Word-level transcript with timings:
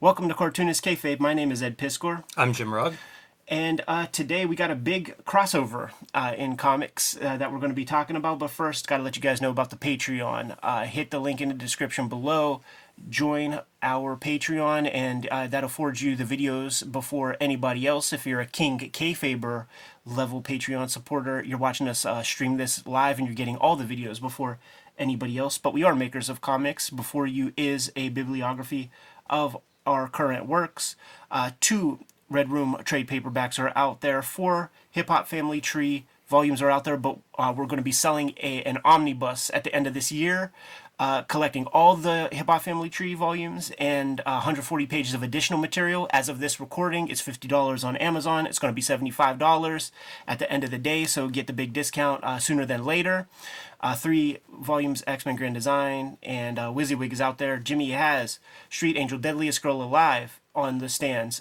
Welcome 0.00 0.28
to 0.28 0.34
Cartoonist 0.34 0.84
Kayfabe. 0.84 1.18
My 1.18 1.34
name 1.34 1.50
is 1.50 1.60
Ed 1.60 1.76
Piskor, 1.76 2.22
I'm 2.36 2.52
Jim 2.52 2.72
Rugg. 2.72 2.94
and 3.48 3.82
uh, 3.88 4.06
today 4.06 4.46
we 4.46 4.54
got 4.54 4.70
a 4.70 4.76
big 4.76 5.16
crossover 5.24 5.90
uh, 6.14 6.34
in 6.38 6.56
comics 6.56 7.16
uh, 7.20 7.36
that 7.36 7.50
we're 7.52 7.58
going 7.58 7.72
to 7.72 7.74
be 7.76 7.84
talking 7.84 8.14
about. 8.14 8.38
But 8.38 8.50
first, 8.50 8.86
got 8.86 8.98
to 8.98 9.02
let 9.02 9.16
you 9.16 9.22
guys 9.22 9.40
know 9.42 9.50
about 9.50 9.70
the 9.70 9.76
Patreon. 9.76 10.56
Uh, 10.62 10.84
hit 10.84 11.10
the 11.10 11.18
link 11.18 11.40
in 11.40 11.48
the 11.48 11.54
description 11.54 12.06
below. 12.08 12.60
Join 13.10 13.58
our 13.82 14.16
Patreon, 14.16 14.88
and 14.92 15.26
uh, 15.28 15.48
that 15.48 15.64
affords 15.64 16.00
you 16.00 16.14
the 16.14 16.22
videos 16.22 16.90
before 16.90 17.36
anybody 17.40 17.84
else. 17.84 18.12
If 18.12 18.24
you're 18.24 18.40
a 18.40 18.46
King 18.46 18.78
Kayfaber 18.78 19.66
level 20.06 20.42
Patreon 20.42 20.90
supporter, 20.90 21.42
you're 21.42 21.58
watching 21.58 21.88
us 21.88 22.06
uh, 22.06 22.22
stream 22.22 22.56
this 22.56 22.86
live, 22.86 23.18
and 23.18 23.26
you're 23.26 23.34
getting 23.34 23.56
all 23.56 23.74
the 23.74 23.84
videos 23.84 24.20
before 24.20 24.58
anybody 24.96 25.38
else. 25.38 25.58
But 25.58 25.72
we 25.72 25.82
are 25.82 25.96
makers 25.96 26.28
of 26.28 26.40
comics. 26.40 26.88
Before 26.88 27.26
you 27.26 27.52
is 27.56 27.90
a 27.96 28.10
bibliography 28.10 28.92
of 29.30 29.56
our 29.88 30.08
current 30.08 30.46
works. 30.46 30.96
Uh, 31.30 31.50
two 31.60 32.00
Red 32.30 32.50
Room 32.50 32.76
trade 32.84 33.08
paperbacks 33.08 33.58
are 33.58 33.72
out 33.74 34.00
there. 34.00 34.22
Four 34.22 34.70
Hip 34.90 35.08
Hop 35.08 35.26
Family 35.26 35.60
Tree 35.60 36.06
volumes 36.28 36.60
are 36.62 36.70
out 36.70 36.84
there, 36.84 36.96
but 36.96 37.18
uh, 37.38 37.52
we're 37.56 37.66
going 37.66 37.78
to 37.78 37.82
be 37.82 37.92
selling 37.92 38.34
a, 38.42 38.62
an 38.62 38.78
omnibus 38.84 39.50
at 39.54 39.64
the 39.64 39.74
end 39.74 39.86
of 39.86 39.94
this 39.94 40.12
year, 40.12 40.52
uh, 40.98 41.22
collecting 41.22 41.64
all 41.66 41.96
the 41.96 42.28
Hip 42.32 42.48
Hop 42.48 42.62
Family 42.62 42.90
Tree 42.90 43.14
volumes 43.14 43.72
and 43.78 44.20
uh, 44.20 44.42
140 44.42 44.86
pages 44.86 45.14
of 45.14 45.22
additional 45.22 45.58
material. 45.58 46.08
As 46.12 46.28
of 46.28 46.38
this 46.38 46.60
recording, 46.60 47.08
it's 47.08 47.22
$50 47.22 47.84
on 47.84 47.96
Amazon. 47.96 48.46
It's 48.46 48.58
going 48.58 48.72
to 48.72 48.74
be 48.74 48.82
$75 48.82 49.90
at 50.26 50.38
the 50.38 50.50
end 50.52 50.64
of 50.64 50.70
the 50.70 50.78
day, 50.78 51.04
so 51.04 51.28
get 51.28 51.46
the 51.46 51.52
big 51.52 51.72
discount 51.72 52.22
uh, 52.24 52.38
sooner 52.38 52.66
than 52.66 52.84
later. 52.84 53.26
Uh, 53.80 53.94
three 53.94 54.38
volumes 54.52 55.04
X 55.06 55.24
Men 55.24 55.36
Grand 55.36 55.54
Design 55.54 56.18
and 56.22 56.58
uh, 56.58 56.72
WYSIWYG 56.72 57.12
is 57.12 57.20
out 57.20 57.38
there. 57.38 57.58
Jimmy 57.58 57.92
has 57.92 58.40
Street 58.68 58.96
Angel 58.96 59.18
Deadliest 59.18 59.62
Girl 59.62 59.80
Alive 59.80 60.40
on 60.54 60.78
the 60.78 60.88
stands. 60.88 61.40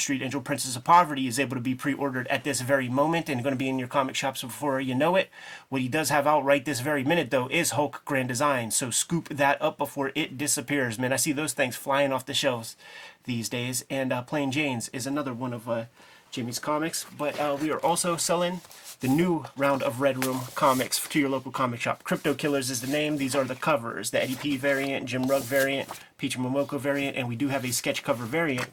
Street 0.00 0.22
Angel 0.22 0.40
Princess 0.40 0.76
of 0.76 0.84
Poverty 0.84 1.26
is 1.26 1.38
able 1.38 1.56
to 1.56 1.60
be 1.60 1.74
pre 1.74 1.94
ordered 1.94 2.26
at 2.28 2.44
this 2.44 2.60
very 2.60 2.88
moment 2.88 3.28
and 3.28 3.42
going 3.42 3.54
to 3.54 3.58
be 3.58 3.68
in 3.68 3.78
your 3.78 3.88
comic 3.88 4.14
shops 4.14 4.42
before 4.42 4.80
you 4.80 4.94
know 4.94 5.16
it. 5.16 5.30
What 5.68 5.82
he 5.82 5.88
does 5.88 6.10
have 6.10 6.26
out 6.26 6.44
right 6.44 6.64
this 6.64 6.80
very 6.80 7.04
minute, 7.04 7.30
though, 7.30 7.48
is 7.48 7.70
Hulk 7.70 8.02
Grand 8.04 8.28
Design. 8.28 8.70
So 8.70 8.90
scoop 8.90 9.28
that 9.28 9.60
up 9.60 9.78
before 9.78 10.12
it 10.14 10.38
disappears. 10.38 10.98
Man, 10.98 11.12
I 11.12 11.16
see 11.16 11.32
those 11.32 11.52
things 11.52 11.76
flying 11.76 12.12
off 12.12 12.26
the 12.26 12.34
shelves 12.34 12.76
these 13.24 13.48
days. 13.48 13.84
And 13.90 14.12
uh, 14.12 14.22
Plain 14.22 14.52
Janes 14.52 14.88
is 14.90 15.06
another 15.06 15.32
one 15.32 15.52
of 15.52 15.68
uh, 15.68 15.84
Jimmy's 16.30 16.58
comics. 16.58 17.06
But 17.16 17.38
uh, 17.40 17.56
we 17.60 17.70
are 17.70 17.80
also 17.80 18.16
selling 18.16 18.60
the 19.00 19.08
new 19.08 19.44
round 19.56 19.82
of 19.82 20.00
Red 20.00 20.24
Room 20.24 20.40
comics 20.54 21.06
to 21.08 21.20
your 21.20 21.28
local 21.28 21.52
comic 21.52 21.80
shop. 21.80 22.02
Crypto 22.02 22.34
Killers 22.34 22.68
is 22.70 22.80
the 22.80 22.88
name. 22.88 23.16
These 23.16 23.34
are 23.36 23.44
the 23.44 23.54
covers 23.54 24.10
the 24.10 24.22
Eddie 24.22 24.34
P 24.34 24.56
variant, 24.56 25.06
Jim 25.06 25.26
Rugg 25.26 25.42
variant, 25.42 25.88
Peach 26.16 26.36
Momoko 26.36 26.80
variant, 26.80 27.16
and 27.16 27.28
we 27.28 27.36
do 27.36 27.48
have 27.48 27.64
a 27.64 27.70
sketch 27.70 28.02
cover 28.02 28.24
variant. 28.24 28.68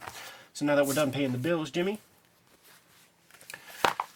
So 0.55 0.63
now 0.63 0.75
that 0.75 0.87
we're 0.87 0.93
done 0.93 1.11
paying 1.11 1.33
the 1.33 1.37
bills, 1.37 1.69
Jimmy, 1.69 1.99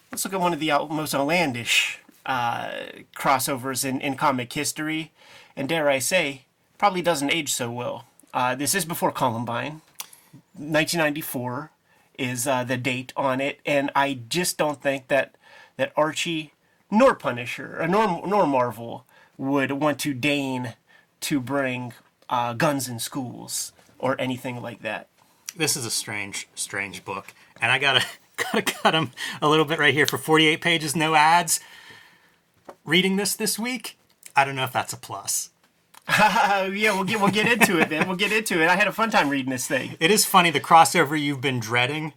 let's 0.10 0.24
look 0.24 0.34
at 0.34 0.40
one 0.40 0.54
of 0.54 0.62
the 0.62 0.70
most 0.90 1.14
outlandish 1.14 2.00
uh, 2.26 2.70
crossovers 3.14 3.84
in, 3.84 4.00
in 4.00 4.16
comic 4.16 4.54
history, 4.54 5.12
and 5.58 5.68
dare 5.68 5.90
I 5.90 6.00
say, 6.00 6.46
probably 6.78 7.02
doesn't 7.02 7.34
age 7.34 7.52
so 7.52 7.70
well. 7.70 8.06
Uh, 8.34 8.56
this 8.56 8.74
is 8.74 8.86
before 8.86 9.12
Columbine. 9.12 9.82
1994 10.54 11.72
is 12.18 12.48
uh, 12.48 12.64
the 12.64 12.78
date 12.78 13.12
on 13.18 13.42
it, 13.42 13.60
and 13.66 13.92
I 13.94 14.20
just 14.30 14.58
don't 14.58 14.82
think 14.82 15.10
that 15.10 15.36
that 15.76 15.92
Archie 15.98 16.54
nor 16.90 17.16
Punisher 17.16 17.82
uh, 17.82 17.86
nor 17.86 18.26
nor 18.26 18.48
Marvel 18.48 19.04
would 19.38 19.74
want 19.74 20.00
to 20.00 20.14
deign 20.14 20.76
to 21.20 21.42
bring 21.42 21.92
uh, 22.30 22.54
guns 22.54 22.88
in 22.88 22.98
schools 23.00 23.74
or 23.98 24.16
anything 24.22 24.62
like 24.62 24.82
that. 24.84 25.10
This 25.56 25.76
is 25.76 25.86
a 25.86 25.92
strange, 25.92 26.48
strange 26.56 27.04
book, 27.04 27.34
and 27.62 27.72
I 27.72 27.80
gotta 27.80 28.06
gotta 28.38 28.62
cut 28.62 28.94
him 28.94 29.12
a 29.42 29.50
little 29.50 29.66
bit 29.66 29.80
right 29.80 29.94
here 29.94 30.06
for 30.06 30.18
48 30.18 30.62
pages, 30.62 30.96
no 30.96 31.16
ads. 31.16 31.60
Reading 32.86 33.18
this 33.18 33.36
this 33.36 33.60
week, 33.60 33.98
I 34.36 34.46
don't 34.46 34.56
know 34.56 34.64
if 34.64 34.74
that's 34.74 34.94
a 34.94 34.98
plus. 34.98 35.50
Yeah, 36.10 36.94
we'll 36.94 37.04
get 37.04 37.20
we'll 37.20 37.30
get 37.30 37.52
into 37.52 37.80
it, 37.80 37.90
man. 37.90 38.08
We'll 38.08 38.18
get 38.18 38.32
into 38.32 38.62
it. 38.62 38.68
I 38.68 38.76
had 38.76 38.88
a 38.88 38.92
fun 38.92 39.10
time 39.10 39.30
reading 39.30 39.52
this 39.52 39.68
thing. 39.68 39.96
It 40.00 40.12
is 40.12 40.26
funny 40.26 40.50
the 40.50 40.60
crossover 40.60 41.20
you've 41.20 41.42
been 41.42 41.60
dreading. 41.60 42.14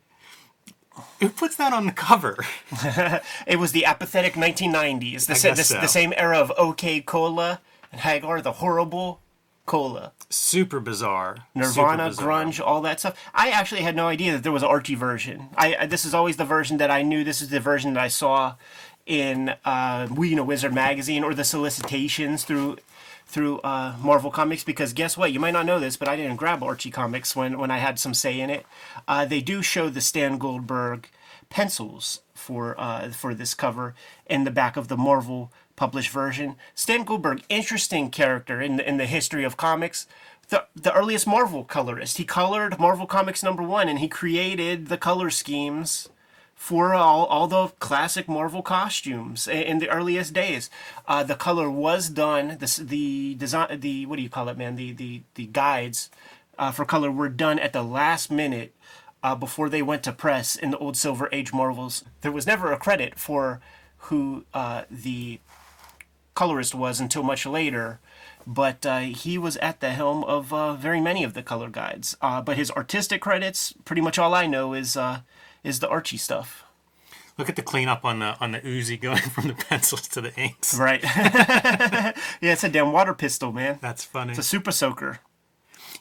Who 1.21 1.29
puts 1.31 1.57
that 1.57 1.73
on 1.73 1.87
the 1.87 1.93
cover? 1.93 2.37
It 3.47 3.59
was 3.59 3.73
the 3.73 3.85
apathetic 3.85 4.35
1990s, 4.35 5.27
the, 5.27 5.35
sa- 5.35 5.55
the, 5.55 5.65
so. 5.65 5.81
the 5.81 5.89
same 5.89 6.13
era 6.17 6.39
of 6.39 6.53
OK 6.59 7.01
Cola 7.01 7.61
and 7.91 8.01
Hagar, 8.01 8.41
the 8.43 8.53
horrible 8.53 9.21
Cola. 9.67 10.13
Super 10.29 10.81
bizarre. 10.81 11.47
Nirvana, 11.55 12.11
Super 12.13 12.27
bizarre. 12.27 12.45
grunge, 12.45 12.61
all 12.61 12.81
that 12.83 13.01
stuff. 13.01 13.17
I 13.35 13.51
actually 13.51 13.83
had 13.83 13.95
no 13.95 14.09
idea 14.09 14.33
that 14.33 14.43
there 14.43 14.53
was 14.53 14.63
an 14.63 14.69
Archie 14.69 14.95
version. 14.97 15.49
I, 15.57 15.77
I 15.81 15.87
this 15.87 16.05
is 16.05 16.15
always 16.15 16.37
the 16.37 16.45
version 16.45 16.79
that 16.79 16.91
I 16.91 17.03
knew. 17.03 17.23
This 17.25 17.41
is 17.41 17.49
the 17.51 17.61
version 17.61 17.95
that 17.95 18.03
I 18.03 18.09
saw 18.09 18.57
in 19.07 19.55
uh, 19.65 20.09
We 20.11 20.31
You 20.31 20.37
Know 20.37 20.45
Wizard 20.45 20.75
magazine 20.75 21.23
or 21.25 21.35
the 21.35 21.45
solicitations 21.45 22.45
through 22.45 22.79
through 23.27 23.61
uh, 23.61 23.95
Marvel 24.03 24.31
Comics. 24.31 24.65
Because 24.65 24.93
guess 24.93 25.17
what? 25.17 25.33
You 25.33 25.41
might 25.41 25.53
not 25.53 25.67
know 25.67 25.79
this, 25.79 25.97
but 25.97 26.09
I 26.09 26.17
didn't 26.17 26.37
grab 26.37 26.63
Archie 26.63 26.91
comics 26.91 27.37
when 27.37 27.59
when 27.59 27.71
I 27.71 27.79
had 27.79 27.99
some 27.99 28.15
say 28.15 28.41
in 28.41 28.51
it. 28.51 28.67
Uh, 29.07 29.25
they 29.25 29.41
do 29.41 29.63
show 29.63 29.89
the 29.89 30.01
Stan 30.01 30.39
Goldberg 30.39 31.09
pencils 31.51 32.21
for 32.35 32.75
uh, 32.81 33.11
for 33.11 33.35
this 33.35 33.55
cover 33.55 33.95
in 34.27 34.45
the 34.45 34.51
back 34.51 34.77
of 34.77 34.89
the 34.89 34.97
Marvel 34.97 35.53
published 35.83 36.11
version. 36.13 36.55
Stan 36.77 37.03
Goldberg, 37.03 37.43
interesting 37.49 38.09
character 38.09 38.61
in 38.63 38.77
the, 38.77 38.89
in 38.89 38.99
the 38.99 39.07
history 39.07 39.43
of 39.43 39.57
comics. 39.57 40.07
The, 40.49 40.67
the 40.77 40.93
earliest 40.95 41.27
Marvel 41.27 41.65
colorist. 41.65 42.19
He 42.19 42.25
colored 42.25 42.79
Marvel 42.79 43.07
Comics 43.07 43.43
number 43.43 43.65
one, 43.65 43.89
and 43.89 43.99
he 43.99 44.07
created 44.07 44.87
the 44.87 44.97
color 44.97 45.29
schemes 45.29 46.09
for 46.55 46.95
all, 46.95 47.25
all 47.27 47.49
the 47.49 47.67
classic 47.81 48.29
Marvel 48.29 48.63
costumes 48.63 49.49
i- 49.49 49.55
in 49.55 49.81
the 49.81 49.89
earliest 49.89 50.33
days. 50.33 50.71
Uh, 51.09 51.25
the 51.25 51.35
color 51.35 51.69
was 51.69 52.09
done. 52.09 52.59
The 52.61 52.85
the 52.95 53.35
design, 53.35 53.81
the 53.81 54.07
what 54.07 54.17
do 54.19 54.23
you 54.23 54.31
call 54.31 54.49
it, 54.49 54.57
man? 54.57 54.77
The 54.77 54.93
the 54.93 55.23
the 55.35 55.47
guides 55.47 56.11
uh, 56.61 56.71
for 56.71 56.85
color 56.85 57.11
were 57.11 57.29
done 57.29 57.59
at 57.59 57.73
the 57.73 57.83
last 57.83 58.31
minute 58.31 58.73
uh, 59.25 59.35
before 59.35 59.69
they 59.69 59.83
went 59.83 60.05
to 60.05 60.13
press 60.13 60.55
in 60.55 60.71
the 60.71 60.79
old 60.79 60.97
Silver 60.97 61.29
Age 61.33 61.53
Marvels. 61.53 62.05
There 62.21 62.31
was 62.31 62.47
never 62.47 62.71
a 62.71 62.79
credit 62.79 63.19
for 63.19 63.61
who 64.09 64.45
uh, 64.53 64.83
the 64.89 65.41
colorist 66.35 66.75
was 66.75 67.01
until 67.01 67.23
much 67.23 67.47
later. 67.47 68.01
But 68.47 68.85
uh, 68.85 69.01
he 69.01 69.39
was 69.39 69.57
at 69.59 69.81
the 69.81 69.91
helm 69.91 70.25
of 70.25 70.53
uh, 70.53 70.75
very 70.75 71.01
many 71.01 71.23
of 71.23 71.35
the 71.35 71.43
color 71.43 71.69
guides. 71.69 72.17
Uh, 72.21 72.41
but 72.43 72.57
his 72.57 72.71
artistic 72.73 73.21
credits, 73.21 73.73
pretty 73.85 74.03
much 74.03 74.19
all 74.19 74.35
I 74.35 74.47
know 74.47 74.75
is 74.75 74.97
uh, 74.97 75.21
is 75.63 75.81
the 75.81 75.89
Archie 75.89 76.17
stuff. 76.17 76.65
Look 77.39 77.49
at 77.49 77.57
the 77.57 77.63
cleanup 77.63 78.05
on 78.05 78.19
the 78.19 78.37
on 78.41 78.53
the 78.53 78.61
Uzi 78.61 79.01
going 79.01 79.19
from 79.35 79.49
the 79.49 79.55
pencils 79.55 80.09
to 80.09 80.21
the 80.21 80.35
inks. 80.35 80.77
Right. 80.77 81.03
yeah, 81.05 82.13
it's 82.41 82.65
a 82.65 82.69
damn 82.69 82.93
water 82.93 83.15
pistol, 83.15 83.53
man. 83.53 83.79
That's 83.81 84.05
funny. 84.05 84.31
It's 84.31 84.39
a 84.39 84.43
super 84.43 84.73
soaker. 84.73 85.21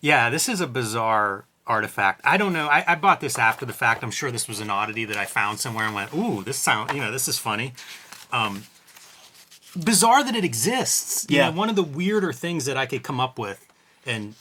Yeah, 0.01 0.29
this 0.29 0.49
is 0.49 0.61
a 0.61 0.67
bizarre 0.67 1.45
artifact. 1.67 2.21
I 2.23 2.37
don't 2.37 2.53
know. 2.53 2.67
I, 2.67 2.83
I 2.87 2.95
bought 2.95 3.21
this 3.21 3.37
after 3.37 3.65
the 3.65 3.73
fact. 3.73 4.03
I'm 4.03 4.11
sure 4.11 4.31
this 4.31 4.47
was 4.47 4.59
an 4.59 4.69
oddity 4.69 5.05
that 5.05 5.17
I 5.17 5.25
found 5.25 5.59
somewhere 5.59 5.85
and 5.85 5.95
went, 5.95 6.13
"Ooh, 6.13 6.43
this 6.43 6.57
sound, 6.57 6.91
you 6.91 6.99
know, 6.99 7.11
this 7.11 7.27
is 7.27 7.37
funny." 7.37 7.73
Um, 8.31 8.63
bizarre 9.75 10.23
that 10.23 10.35
it 10.35 10.43
exists. 10.43 11.25
You 11.29 11.37
Yeah. 11.37 11.49
know, 11.49 11.57
one 11.57 11.69
of 11.69 11.75
the 11.75 11.83
weirder 11.83 12.33
things 12.33 12.65
that 12.65 12.77
I 12.77 12.85
could 12.85 13.03
come 13.03 13.19
up 13.19 13.37
with, 13.39 13.65
and 14.05 14.35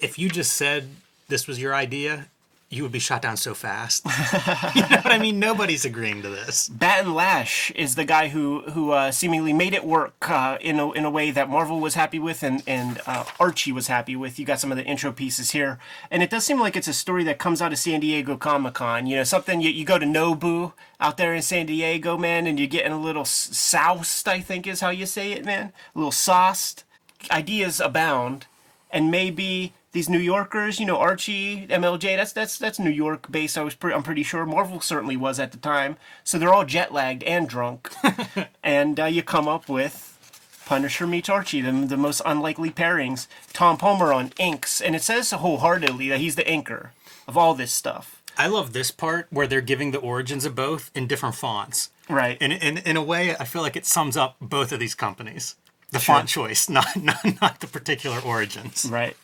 if 0.00 0.18
you 0.18 0.28
just 0.28 0.52
said 0.54 0.90
this 1.28 1.46
was 1.46 1.58
your 1.60 1.74
idea, 1.74 2.26
you 2.68 2.82
would 2.82 2.90
be 2.90 2.98
shot 2.98 3.22
down 3.22 3.36
so 3.36 3.54
fast. 3.54 4.04
you 4.74 4.82
know 4.82 4.96
what 4.96 5.12
I 5.12 5.18
mean? 5.20 5.38
Nobody's 5.38 5.84
agreeing 5.84 6.22
to 6.22 6.28
this. 6.28 6.68
Batton 6.68 7.14
Lash 7.14 7.70
is 7.72 7.94
the 7.94 8.04
guy 8.04 8.28
who 8.28 8.62
who 8.62 8.90
uh, 8.90 9.12
seemingly 9.12 9.52
made 9.52 9.72
it 9.72 9.84
work 9.84 10.28
uh, 10.28 10.58
in 10.60 10.80
a 10.80 10.90
in 10.92 11.04
a 11.04 11.10
way 11.10 11.30
that 11.30 11.48
Marvel 11.48 11.78
was 11.78 11.94
happy 11.94 12.18
with 12.18 12.42
and 12.42 12.64
and 12.66 13.00
uh, 13.06 13.24
Archie 13.38 13.70
was 13.70 13.86
happy 13.86 14.16
with. 14.16 14.38
You 14.38 14.44
got 14.44 14.58
some 14.58 14.72
of 14.72 14.78
the 14.78 14.84
intro 14.84 15.12
pieces 15.12 15.52
here, 15.52 15.78
and 16.10 16.24
it 16.24 16.30
does 16.30 16.44
seem 16.44 16.58
like 16.58 16.76
it's 16.76 16.88
a 16.88 16.92
story 16.92 17.22
that 17.24 17.38
comes 17.38 17.62
out 17.62 17.72
of 17.72 17.78
San 17.78 18.00
Diego 18.00 18.36
Comic 18.36 18.74
Con. 18.74 19.06
You 19.06 19.16
know, 19.16 19.24
something 19.24 19.60
you, 19.60 19.70
you 19.70 19.84
go 19.84 19.98
to 19.98 20.06
Nobu 20.06 20.72
out 20.98 21.18
there 21.18 21.34
in 21.34 21.42
San 21.42 21.66
Diego, 21.66 22.18
man, 22.18 22.48
and 22.48 22.58
you're 22.58 22.66
getting 22.66 22.92
a 22.92 23.00
little 23.00 23.24
soused. 23.24 24.26
I 24.26 24.40
think 24.40 24.66
is 24.66 24.80
how 24.80 24.90
you 24.90 25.06
say 25.06 25.30
it, 25.32 25.44
man. 25.44 25.72
A 25.94 25.98
little 25.98 26.10
sauced. 26.10 26.82
Ideas 27.30 27.80
abound, 27.80 28.46
and 28.90 29.10
maybe 29.10 29.72
these 29.96 30.10
New 30.10 30.18
Yorkers, 30.18 30.78
you 30.78 30.84
know, 30.84 30.98
Archie, 30.98 31.66
MLJ, 31.68 32.16
that's 32.16 32.32
that's 32.32 32.58
that's 32.58 32.78
New 32.78 32.90
York 32.90 33.30
based. 33.30 33.56
I 33.56 33.62
was 33.62 33.74
pre- 33.74 33.94
I'm 33.94 34.02
pretty 34.02 34.22
sure 34.22 34.44
Marvel 34.44 34.82
certainly 34.82 35.16
was 35.16 35.40
at 35.40 35.52
the 35.52 35.56
time. 35.56 35.96
So 36.22 36.38
they're 36.38 36.52
all 36.52 36.66
jet 36.66 36.92
lagged 36.92 37.22
and 37.22 37.48
drunk, 37.48 37.90
and 38.62 39.00
uh, 39.00 39.06
you 39.06 39.22
come 39.22 39.48
up 39.48 39.70
with 39.70 40.60
Punisher 40.66 41.06
meets 41.06 41.30
Archie, 41.30 41.62
the, 41.62 41.72
the 41.72 41.96
most 41.96 42.20
unlikely 42.26 42.70
pairings. 42.70 43.26
Tom 43.54 43.78
Palmer 43.78 44.12
on 44.12 44.32
inks, 44.38 44.82
and 44.82 44.94
it 44.94 45.02
says 45.02 45.30
wholeheartedly 45.30 46.10
that 46.10 46.20
he's 46.20 46.36
the 46.36 46.44
inker 46.44 46.90
of 47.26 47.38
all 47.38 47.54
this 47.54 47.72
stuff. 47.72 48.22
I 48.36 48.48
love 48.48 48.74
this 48.74 48.90
part 48.90 49.28
where 49.30 49.46
they're 49.46 49.62
giving 49.62 49.92
the 49.92 49.98
origins 49.98 50.44
of 50.44 50.54
both 50.54 50.90
in 50.94 51.06
different 51.06 51.36
fonts. 51.36 51.88
Right. 52.06 52.36
In, 52.38 52.52
in, 52.52 52.76
in 52.78 52.98
a 52.98 53.02
way, 53.02 53.34
I 53.34 53.44
feel 53.44 53.62
like 53.62 53.76
it 53.76 53.86
sums 53.86 54.14
up 54.14 54.36
both 54.42 54.72
of 54.72 54.78
these 54.78 54.94
companies. 54.94 55.54
The 55.90 56.00
font 56.00 56.28
choice, 56.28 56.68
not, 56.78 56.96
not 56.96 57.40
not 57.40 57.60
the 57.60 57.66
particular 57.66 58.18
origins. 58.18 58.84
Right. 58.90 59.16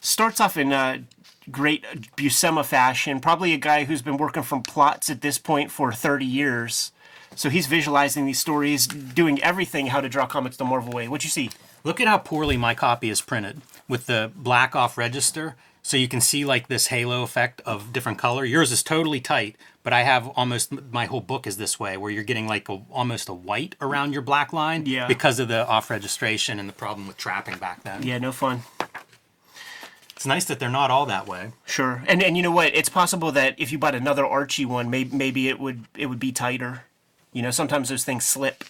Starts 0.00 0.40
off 0.40 0.56
in 0.56 0.72
uh, 0.72 0.98
great 1.50 1.84
Buscema 2.16 2.64
fashion. 2.64 3.20
Probably 3.20 3.52
a 3.52 3.58
guy 3.58 3.84
who's 3.84 4.02
been 4.02 4.16
working 4.16 4.42
from 4.42 4.62
plots 4.62 5.10
at 5.10 5.20
this 5.20 5.38
point 5.38 5.70
for 5.70 5.92
30 5.92 6.24
years. 6.24 6.92
So 7.34 7.50
he's 7.50 7.66
visualizing 7.66 8.26
these 8.26 8.38
stories, 8.38 8.86
doing 8.86 9.40
everything 9.42 9.88
how 9.88 10.00
to 10.00 10.08
draw 10.08 10.26
comics 10.26 10.56
the 10.56 10.64
Marvel 10.64 10.92
way. 10.92 11.08
What 11.08 11.24
you 11.24 11.30
see? 11.30 11.50
Look 11.84 12.00
at 12.00 12.08
how 12.08 12.18
poorly 12.18 12.56
my 12.56 12.74
copy 12.74 13.10
is 13.10 13.20
printed 13.20 13.60
with 13.86 14.06
the 14.06 14.32
black 14.34 14.74
off 14.74 14.98
register. 14.98 15.54
So 15.80 15.96
you 15.96 16.08
can 16.08 16.20
see 16.20 16.44
like 16.44 16.66
this 16.68 16.88
halo 16.88 17.22
effect 17.22 17.62
of 17.64 17.92
different 17.92 18.18
color. 18.18 18.44
Yours 18.44 18.72
is 18.72 18.82
totally 18.82 19.20
tight, 19.20 19.56
but 19.82 19.92
I 19.92 20.02
have 20.02 20.26
almost 20.30 20.72
my 20.92 21.06
whole 21.06 21.20
book 21.20 21.46
is 21.46 21.56
this 21.56 21.78
way, 21.80 21.96
where 21.96 22.10
you're 22.10 22.24
getting 22.24 22.46
like 22.46 22.68
a, 22.68 22.82
almost 22.90 23.28
a 23.28 23.32
white 23.32 23.74
around 23.80 24.12
your 24.12 24.20
black 24.20 24.52
line 24.52 24.84
Yeah. 24.84 25.06
because 25.06 25.38
of 25.38 25.48
the 25.48 25.66
off 25.66 25.88
registration 25.88 26.58
and 26.58 26.68
the 26.68 26.72
problem 26.74 27.06
with 27.06 27.16
trapping 27.16 27.56
back 27.58 27.84
then. 27.84 28.02
Yeah, 28.02 28.18
no 28.18 28.32
fun. 28.32 28.62
It's 30.18 30.26
nice 30.26 30.46
that 30.46 30.58
they're 30.58 30.68
not 30.68 30.90
all 30.90 31.06
that 31.06 31.28
way. 31.28 31.52
Sure. 31.64 32.02
And 32.08 32.20
and 32.24 32.36
you 32.36 32.42
know 32.42 32.50
what? 32.50 32.74
It's 32.74 32.88
possible 32.88 33.30
that 33.30 33.54
if 33.56 33.70
you 33.70 33.78
bought 33.78 33.94
another 33.94 34.26
Archie 34.26 34.64
one, 34.64 34.90
maybe 34.90 35.16
maybe 35.16 35.48
it 35.48 35.60
would 35.60 35.84
it 35.96 36.06
would 36.06 36.18
be 36.18 36.32
tighter. 36.32 36.82
You 37.32 37.40
know, 37.40 37.52
sometimes 37.52 37.88
those 37.88 38.02
things 38.02 38.24
slip. 38.24 38.64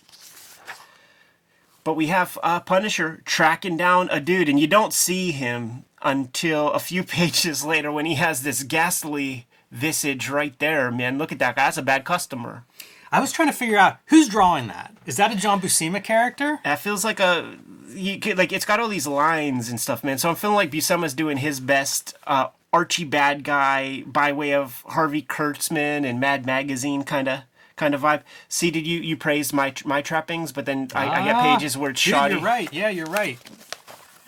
But 1.85 1.95
we 1.95 2.09
have 2.09 2.37
uh, 2.43 2.61
Punisher 2.61 3.23
tracking 3.25 3.79
down 3.79 4.11
a 4.11 4.21
dude, 4.21 4.51
and 4.51 4.61
you 4.61 4.67
don't 4.67 4.93
see 4.93 5.33
him 5.33 5.85
until 6.03 6.71
a 6.71 6.79
few 6.79 7.03
pages 7.19 7.65
later 7.65 7.91
when 7.91 8.05
he 8.05 8.17
has 8.17 8.43
this 8.43 8.63
ghastly 8.63 9.47
visage 9.71 10.29
right 10.29 10.59
there. 10.59 10.91
Man, 10.91 11.17
look 11.17 11.33
at 11.33 11.39
that 11.39 11.57
guy. 11.57 11.65
That's 11.65 11.79
a 11.79 11.83
bad 11.83 12.05
customer. 12.05 12.65
I 13.11 13.21
was 13.21 13.33
trying 13.33 13.49
to 13.49 13.55
figure 13.55 13.79
out 13.79 13.97
who's 14.09 14.29
drawing 14.29 14.67
that. 14.67 14.95
Is 15.07 15.17
that 15.17 15.33
a 15.33 15.35
John 15.35 15.63
Buscema 15.63 16.05
character? 16.05 16.59
That 16.63 16.79
feels 16.79 17.07
like 17.07 17.21
a 17.21 17.57
you 17.91 18.19
could, 18.21 18.39
like 18.39 18.53
it's 18.53 18.65
got 18.65 18.81
all 18.81 18.89
these 18.89 19.07
lines 19.07 19.69
and 19.69 19.81
stuff, 19.81 20.03
man. 20.05 20.19
So 20.19 20.29
I'm 20.29 20.35
feeling 20.37 20.57
like 20.57 20.71
Buscema's 20.71 21.15
doing 21.15 21.39
his 21.39 21.61
best 21.61 22.17
uh, 22.27 22.49
Archie 22.73 23.05
bad 23.05 23.45
guy 23.45 24.03
by 24.07 24.33
way 24.33 24.53
of 24.55 24.83
Harvey 24.89 25.23
Kurtzman 25.23 26.05
and 26.09 26.21
Mad 26.21 26.45
Magazine 26.47 27.03
kind 27.03 27.29
of 27.29 27.41
kind 27.77 27.95
of 27.95 28.01
vibe. 28.03 28.23
See, 28.49 28.71
did 28.71 28.87
you 28.87 29.01
you 29.01 29.17
praised 29.17 29.53
my 29.53 29.73
my 29.85 30.03
trappings, 30.03 30.53
but 30.53 30.67
then 30.67 30.89
I, 30.95 31.21
I 31.21 31.25
get 31.25 31.37
Ah, 31.37 31.43
pages 31.43 31.77
where 31.79 31.91
it's 31.91 32.03
dude, 32.03 32.13
shoddy. 32.13 32.35
You're 32.35 32.43
right. 32.43 32.73
Yeah, 32.73 32.89
you're 32.91 33.07
right. 33.07 33.39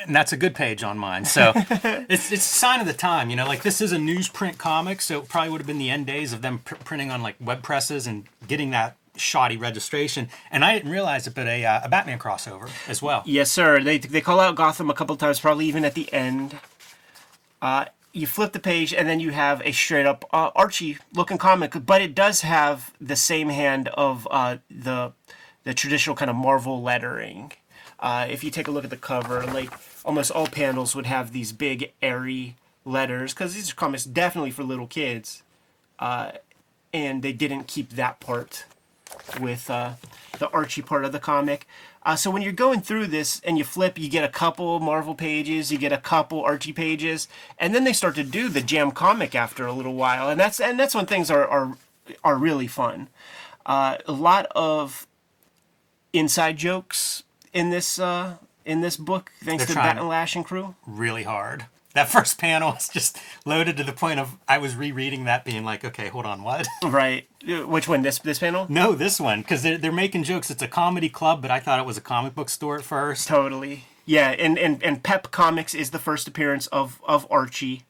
And 0.07 0.17
that's 0.17 0.33
a 0.33 0.37
good 0.39 0.55
page 0.55 0.83
on 0.83 0.97
mine. 0.97 1.27
So 1.27 1.53
it's 1.57 2.33
it's 2.33 2.47
a 2.47 2.49
sign 2.49 2.81
of 2.81 2.87
the 2.87 2.95
time, 2.95 3.29
you 3.29 3.37
know. 3.37 3.47
Like 3.47 3.63
this 3.63 3.83
is 3.83 3.93
a 3.93 3.99
newsprint 3.99 4.57
comic, 4.57 5.03
so 5.03 5.21
it 5.21 5.29
probably 5.29 5.51
would 5.51 5.61
have 5.61 5.67
been 5.67 5.79
the 5.79 5.91
end 5.91 6.07
days 6.07 6.33
of 6.33 6.41
them 6.41 6.61
pr- 6.61 6.77
printing 6.77 7.11
on 7.11 7.23
like 7.23 7.37
web 7.39 7.63
presses 7.63 8.07
and 8.07 8.25
getting 8.49 8.71
that 8.71 8.97
shoddy 9.21 9.57
registration. 9.57 10.29
And 10.51 10.65
I 10.65 10.75
didn't 10.75 10.91
realize 10.91 11.27
it, 11.27 11.35
but 11.35 11.47
a 11.47 11.65
uh, 11.65 11.81
a 11.85 11.89
Batman 11.89 12.19
crossover 12.19 12.71
as 12.89 13.01
well. 13.03 13.23
Yes, 13.27 13.51
sir. 13.51 13.83
They 13.83 13.99
they 13.99 14.21
call 14.21 14.41
out 14.41 14.57
Gotham 14.57 14.91
a 14.91 14.95
couple 14.95 15.17
times, 15.17 15.41
probably 15.41 15.67
even 15.67 15.85
at 15.85 15.95
the 15.95 16.13
end. 16.13 16.59
Uh, 17.63 17.87
you 18.13 18.27
flip 18.27 18.53
the 18.53 18.61
page, 18.61 18.93
and 18.93 19.09
then 19.09 19.21
you 19.21 19.31
have 19.31 19.63
a 19.65 19.73
straight 19.73 20.07
up 20.07 20.25
uh, 20.33 20.51
Archie 20.57 20.99
looking 21.15 21.39
comic, 21.39 21.75
but 21.87 22.03
it 22.03 22.15
does 22.15 22.41
have 22.41 22.93
the 23.01 23.17
same 23.17 23.49
hand 23.49 23.89
of 23.89 24.27
uh, 24.31 24.57
the 24.71 25.13
the 25.65 25.75
traditional 25.75 26.17
kind 26.17 26.31
of 26.31 26.37
Marvel 26.37 26.83
lettering. 26.83 27.53
Uh, 27.99 28.27
if 28.29 28.43
you 28.43 28.51
take 28.51 28.67
a 28.67 28.71
look 28.71 28.85
at 28.85 28.91
the 28.91 28.97
cover, 28.97 29.45
like 29.47 29.71
almost 30.05 30.31
all 30.31 30.47
panels 30.47 30.97
would 30.97 31.07
have 31.07 31.33
these 31.33 31.53
big 31.53 31.93
airy 32.01 32.57
letters 32.85 33.35
because 33.35 33.55
these 33.55 33.71
are 33.71 33.75
comics 33.75 34.05
definitely 34.05 34.51
for 34.51 34.65
little 34.65 34.87
kids, 34.87 35.43
uh, 35.99 36.33
and 36.93 37.23
they 37.23 37.33
didn't 37.33 37.65
keep 37.65 37.91
that 37.91 38.19
part 38.19 38.65
with 39.39 39.71
uh, 39.71 39.93
the 40.39 40.49
Archie 40.51 40.83
part 40.83 41.05
of 41.05 41.13
the 41.13 41.19
comic. 41.19 41.67
Uh, 42.03 42.17
so 42.17 42.31
when 42.31 42.41
you're 42.41 42.53
going 42.53 42.81
through 42.81 43.07
this 43.07 43.41
and 43.45 43.59
you 43.59 43.65
flip, 43.65 43.99
you 43.99 44.09
get 44.09 44.25
a 44.25 44.29
couple 44.29 44.81
Marvel 44.81 45.15
pages, 45.15 45.71
you 45.71 45.79
get 45.79 45.93
a 45.93 45.99
couple 45.99 46.41
Archie 46.43 46.73
pages, 46.73 47.29
and 47.59 47.75
then 47.75 47.85
they 47.85 47.93
start 47.93 48.15
to 48.15 48.25
do 48.25 48.49
the 48.49 48.63
Jam 48.63 48.91
comic 48.91 49.35
after 49.35 49.67
a 49.67 49.73
little 49.73 49.95
while, 49.95 50.29
and 50.31 50.41
that's 50.41 50.61
and 50.61 50.81
that's 50.81 50.95
when 50.95 51.07
things 51.07 51.31
are 51.31 51.47
are, 51.47 51.77
are 52.25 52.37
really 52.37 52.67
fun. 52.67 53.09
Uh, 53.67 53.99
a 54.07 54.13
lot 54.13 54.47
of 54.57 55.07
inside 56.13 56.57
jokes 56.57 57.23
in 57.53 57.71
this 57.71 57.99
uh, 57.99 58.37
in 58.65 58.81
this 58.81 58.97
book, 58.97 59.31
thanks 59.43 59.67
They're 59.67 59.75
to 59.75 59.81
Batton 59.81 60.09
Lash 60.09 60.35
and 60.35 60.45
crew. 60.45 60.75
Really 60.87 61.25
hard. 61.25 61.67
That 61.95 62.09
first 62.09 62.39
panel 62.39 62.75
is 62.75 62.89
just 62.89 63.19
loaded 63.45 63.77
to 63.79 63.85
the 63.85 63.93
point 63.93 64.21
of 64.21 64.37
I 64.47 64.59
was 64.59 64.77
rereading 64.77 65.25
that, 65.25 65.45
being 65.45 65.65
like, 65.65 65.85
okay, 65.85 66.09
hold 66.09 66.27
on, 66.27 66.43
what? 66.43 66.67
Right. 66.85 67.27
Which 67.47 67.89
one? 67.89 68.03
This 68.03 68.19
this 68.19 68.39
panel? 68.39 68.67
no, 68.69 68.93
this 68.93 69.19
one 69.19 69.41
because 69.41 69.63
they're 69.63 69.79
they're 69.79 69.93
making 69.93 70.25
jokes. 70.25 70.51
It's 70.51 70.63
a 70.63 70.69
comedy 70.69 71.09
club, 71.09 71.43
but 71.43 71.51
I 71.51 71.59
thought 71.59 71.81
it 71.81 71.87
was 71.87 71.97
a 71.97 72.03
comic 72.03 72.35
book 72.35 72.49
store 72.49 72.77
at 72.77 72.85
first. 72.85 73.27
Totally. 73.29 73.85
Yeah, 74.11 74.31
and, 74.31 74.59
and, 74.59 74.83
and 74.83 75.05
Pep 75.05 75.31
Comics 75.31 75.73
is 75.73 75.91
the 75.91 76.01
first 76.01 76.27
appearance 76.27 76.67
of, 76.69 77.01
of 77.07 77.29
Archie 77.31 77.85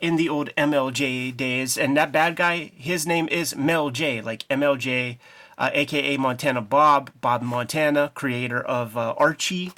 in 0.00 0.14
the 0.14 0.28
old 0.28 0.50
MLJ 0.56 1.36
days. 1.36 1.76
And 1.76 1.96
that 1.96 2.12
bad 2.12 2.36
guy, 2.36 2.70
his 2.76 3.08
name 3.08 3.28
is 3.28 3.56
Mel 3.56 3.90
J, 3.90 4.20
like 4.20 4.46
MLJ, 4.48 5.18
uh, 5.56 5.70
aka 5.72 6.16
Montana 6.16 6.60
Bob, 6.60 7.10
Bob 7.20 7.42
Montana, 7.42 8.12
creator 8.14 8.60
of 8.60 8.96
uh, 8.96 9.14
Archie. 9.18 9.72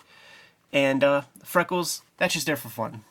And 0.73 1.03
uh, 1.03 1.23
Freckles, 1.43 2.03
that's 2.19 2.35
just 2.35 2.45
there 2.47 2.57
for 2.57 2.69
fun. 2.69 3.05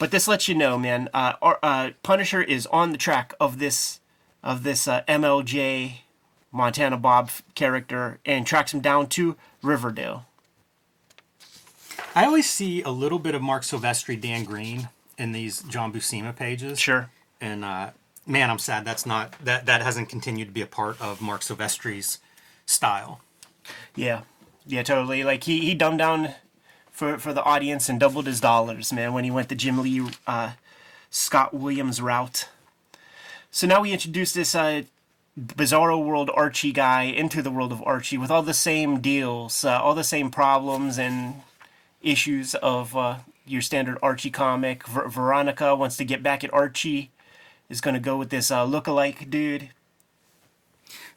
But 0.00 0.12
this 0.12 0.26
lets 0.26 0.48
you 0.48 0.54
know, 0.54 0.78
man, 0.78 1.10
uh, 1.12 1.34
uh, 1.62 1.90
Punisher 2.02 2.40
is 2.40 2.66
on 2.68 2.90
the 2.90 2.96
track 2.96 3.34
of 3.38 3.58
this 3.58 4.00
of 4.42 4.62
this 4.62 4.88
uh, 4.88 5.02
MLJ 5.06 5.98
Montana 6.50 6.96
Bob 6.96 7.30
character 7.54 8.18
and 8.24 8.46
tracks 8.46 8.72
him 8.72 8.80
down 8.80 9.08
to 9.08 9.36
Riverdale. 9.62 10.24
I 12.14 12.24
always 12.24 12.48
see 12.48 12.80
a 12.80 12.88
little 12.88 13.18
bit 13.18 13.34
of 13.34 13.42
Marc 13.42 13.62
Silvestri, 13.62 14.18
Dan 14.18 14.44
Green 14.44 14.88
in 15.18 15.32
these 15.32 15.62
John 15.64 15.92
Buscema 15.92 16.34
pages. 16.34 16.80
Sure. 16.80 17.10
And 17.38 17.62
uh, 17.62 17.90
man, 18.26 18.48
I'm 18.48 18.58
sad 18.58 18.86
that's 18.86 19.04
not 19.04 19.34
that 19.44 19.66
that 19.66 19.82
hasn't 19.82 20.08
continued 20.08 20.46
to 20.46 20.54
be 20.54 20.62
a 20.62 20.66
part 20.66 20.98
of 20.98 21.20
Marc 21.20 21.42
Silvestri's 21.42 22.20
style. 22.64 23.20
Yeah. 23.94 24.22
Yeah, 24.66 24.82
totally. 24.82 25.24
Like 25.24 25.44
he, 25.44 25.60
he 25.60 25.74
dumbed 25.74 25.98
down 25.98 26.30
for, 27.00 27.16
for 27.16 27.32
the 27.32 27.42
audience 27.44 27.88
and 27.88 27.98
doubled 27.98 28.26
his 28.26 28.42
dollars, 28.42 28.92
man, 28.92 29.14
when 29.14 29.24
he 29.24 29.30
went 29.30 29.48
the 29.48 29.54
Jim 29.54 29.78
Lee 29.78 30.06
uh, 30.26 30.52
Scott 31.08 31.54
Williams 31.54 32.02
route. 32.02 32.46
So 33.50 33.66
now 33.66 33.80
we 33.80 33.90
introduce 33.90 34.34
this 34.34 34.54
uh, 34.54 34.82
Bizarro 35.38 36.04
World 36.04 36.30
Archie 36.34 36.72
guy 36.72 37.04
into 37.04 37.40
the 37.40 37.50
world 37.50 37.72
of 37.72 37.82
Archie 37.84 38.18
with 38.18 38.30
all 38.30 38.42
the 38.42 38.52
same 38.52 39.00
deals, 39.00 39.64
uh, 39.64 39.80
all 39.80 39.94
the 39.94 40.04
same 40.04 40.30
problems 40.30 40.98
and 40.98 41.36
issues 42.02 42.54
of 42.56 42.94
uh, 42.94 43.20
your 43.46 43.62
standard 43.62 43.96
Archie 44.02 44.30
comic. 44.30 44.86
Ver- 44.86 45.08
Veronica 45.08 45.74
wants 45.74 45.96
to 45.96 46.04
get 46.04 46.22
back 46.22 46.44
at 46.44 46.52
Archie, 46.52 47.10
is 47.70 47.80
going 47.80 47.94
to 47.94 48.00
go 48.00 48.18
with 48.18 48.28
this 48.28 48.50
uh, 48.50 48.66
lookalike 48.66 49.30
dude. 49.30 49.70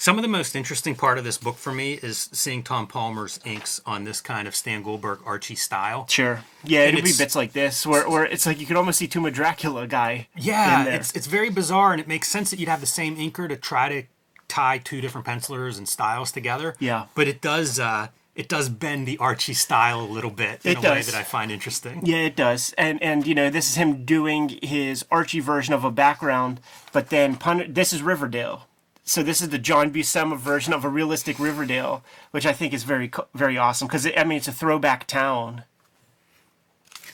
Some 0.04 0.18
of 0.18 0.22
the 0.22 0.28
most 0.28 0.54
interesting 0.54 0.96
part 0.96 1.18
of 1.18 1.24
this 1.24 1.38
book 1.38 1.56
for 1.56 1.72
me 1.72 1.94
is 1.94 2.28
seeing 2.34 2.62
Tom 2.62 2.88
Palmer's 2.88 3.40
inks 3.46 3.80
on 3.86 4.04
this 4.04 4.20
kind 4.20 4.50
of 4.50 4.54
Stan 4.54 4.84
Goldberg 4.84 5.20
Archie 5.26 5.56
style. 5.56 6.06
Sure. 6.10 6.42
Yeah, 6.66 6.82
And 6.82 6.98
it'll 6.98 7.06
be 7.08 7.14
bits 7.18 7.38
like 7.38 7.54
this 7.54 7.86
where, 7.88 8.10
where 8.10 8.26
it's 8.26 8.46
like 8.46 8.60
you 8.60 8.66
could 8.66 8.76
almost 8.76 9.00
see 9.00 9.08
Tomb 9.08 9.26
of 9.26 9.34
Dracula 9.34 9.88
guy. 9.88 10.28
in 10.36 10.44
Yeah, 10.44 10.84
there. 10.84 10.94
it's 10.96 11.14
it's 11.14 11.28
very 11.28 11.50
bizarre, 11.50 11.94
and 11.94 12.02
it 12.02 12.08
makes 12.10 12.28
sense 12.28 12.50
that 12.52 12.60
you'd 12.60 12.68
have 12.68 12.82
the 12.82 12.86
same 12.86 13.16
inker 13.16 13.48
to 13.48 13.56
try 13.56 13.88
to 13.88 14.04
tie 14.50 14.78
two 14.78 15.00
different 15.00 15.26
pencilers 15.26 15.78
and 15.78 15.88
styles 15.88 16.34
together. 16.34 16.76
Yeah. 16.80 17.06
but 17.16 17.30
it 17.30 17.40
does 17.40 17.80
uh, 17.80 18.10
it 18.36 18.50
does 18.50 18.68
bend 18.68 19.08
the 19.08 19.18
Archie 19.20 19.54
style 19.54 20.02
a 20.02 20.12
little 20.12 20.32
bit 20.32 20.66
in 20.66 20.72
It 20.72 20.78
a 20.80 20.82
way 20.82 21.02
that 21.02 21.16
I 21.16 21.24
find 21.24 21.50
interesting. 21.50 22.06
Yeah, 22.06 22.18
it 22.18 22.36
does. 22.36 22.74
And 22.78 23.02
and 23.02 23.26
you 23.26 23.36
know, 23.36 23.50
this 23.50 23.70
is 23.70 23.76
him 23.76 24.04
doing 24.04 24.60
his 24.62 25.06
Archie 25.10 25.40
version 25.40 25.74
of 25.74 25.86
a 25.86 25.92
background, 25.92 26.60
but 26.92 27.10
then 27.10 27.38
pun- 27.38 27.72
this 27.72 27.94
is 27.94 28.02
Riverdale. 28.02 28.68
So 29.04 29.22
this 29.22 29.42
is 29.42 29.50
the 29.50 29.58
John 29.58 29.92
Buscema 29.92 30.38
version 30.38 30.74
of 30.74 30.86
a 30.86 30.90
realistic 30.90 31.38
Riverdale, 31.38 32.04
which 32.32 32.46
I 32.46 32.54
think 32.54 32.74
is 32.74 32.84
very 32.84 33.12
very 33.34 33.58
awesome 33.58 33.88
because 33.88 34.06
I 34.06 34.24
mean 34.24 34.38
it's 34.38 34.48
a 34.48 34.54
throwback 34.54 35.08
town. 35.08 35.64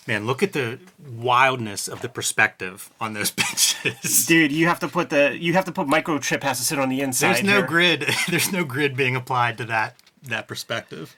Man, 0.07 0.25
look 0.25 0.41
at 0.41 0.53
the 0.53 0.79
wildness 1.07 1.87
of 1.87 2.01
the 2.01 2.09
perspective 2.09 2.89
on 2.99 3.13
those 3.13 3.31
benches. 3.83 4.25
Dude, 4.25 4.51
you 4.51 4.67
have 4.67 4.79
to 4.79 4.87
put 4.87 5.09
the 5.09 5.37
you 5.39 5.53
have 5.53 5.65
to 5.65 5.71
put 5.71 5.87
microchip 5.87 6.43
has 6.43 6.59
to 6.59 6.65
sit 6.65 6.79
on 6.79 6.89
the 6.89 7.01
inside. 7.01 7.35
There's 7.35 7.43
no 7.43 7.57
here. 7.57 7.67
grid. 7.67 8.09
There's 8.29 8.51
no 8.51 8.63
grid 8.63 8.95
being 8.95 9.15
applied 9.15 9.57
to 9.57 9.65
that 9.65 9.95
that 10.23 10.47
perspective. 10.47 11.15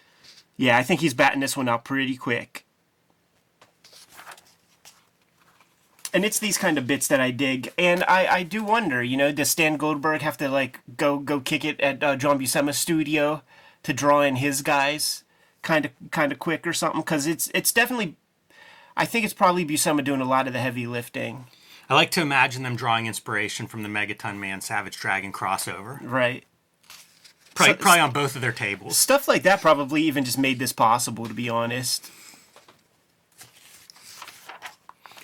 Yeah, 0.58 0.78
I 0.78 0.84
think 0.84 1.02
he's 1.02 1.14
batting 1.14 1.40
this 1.42 1.58
one 1.58 1.68
out 1.68 1.84
pretty 1.84 2.16
quick. 2.16 2.66
And 6.14 6.26
it's 6.26 6.40
these 6.40 6.58
kind 6.58 6.78
of 6.78 6.86
bits 6.88 7.08
that 7.08 7.22
I 7.22 7.32
dig, 7.32 7.72
and 7.78 8.04
I, 8.04 8.28
I 8.28 8.44
do 8.44 8.64
wonder, 8.66 9.02
you 9.02 9.16
know, 9.16 9.32
does 9.32 9.50
Stan 9.50 9.78
Goldberg 9.78 10.22
have 10.22 10.36
to 10.38 10.50
like 10.50 10.82
go 10.98 11.18
go 11.20 11.40
kick 11.40 11.64
it 11.64 11.80
at 11.80 12.04
uh, 12.04 12.18
John 12.18 12.38
Buscema's 12.38 12.78
studio 12.78 13.44
to 13.84 13.94
draw 13.94 14.20
in 14.22 14.36
his 14.36 14.62
guys, 14.62 15.24
kind 15.62 15.86
of 15.86 15.92
kind 16.12 16.34
of 16.34 16.40
quick 16.40 16.68
or 16.68 16.74
something? 16.74 17.00
Because 17.00 17.28
it's 17.28 17.50
it's 17.54 17.72
definitely, 17.72 18.18
I 18.98 19.06
think 19.06 19.24
it's 19.24 19.34
probably 19.34 19.66
Buscema 19.66 20.04
doing 20.04 20.20
a 20.20 20.26
lot 20.26 20.48
of 20.48 20.54
the 20.54 20.60
heavy 20.60 20.86
lifting, 20.86 21.46
I 21.90 21.96
like 21.96 22.12
to 22.12 22.22
imagine 22.22 22.64
them 22.64 22.76
drawing 22.76 23.06
inspiration 23.08 23.68
from 23.68 23.82
the 23.84 23.90
Megaton 23.90 24.38
Man 24.38 24.60
Savage 24.60 24.98
Dragon 24.98 25.32
crossover. 25.32 26.00
right? 26.04 26.44
Probably, 27.56 27.74
So- 27.76 27.80
probably 27.82 28.00
on 28.02 28.12
both 28.12 28.36
of 28.36 28.42
their 28.42 28.52
tables. 28.52 28.98
Stuff 28.98 29.28
like 29.30 29.44
that 29.44 29.62
probably 29.62 30.02
even 30.04 30.26
just 30.26 30.38
made 30.38 30.60
this 30.60 30.74
possible, 30.74 31.26
to 31.26 31.34
be 31.34 31.48
honest. 31.50 32.12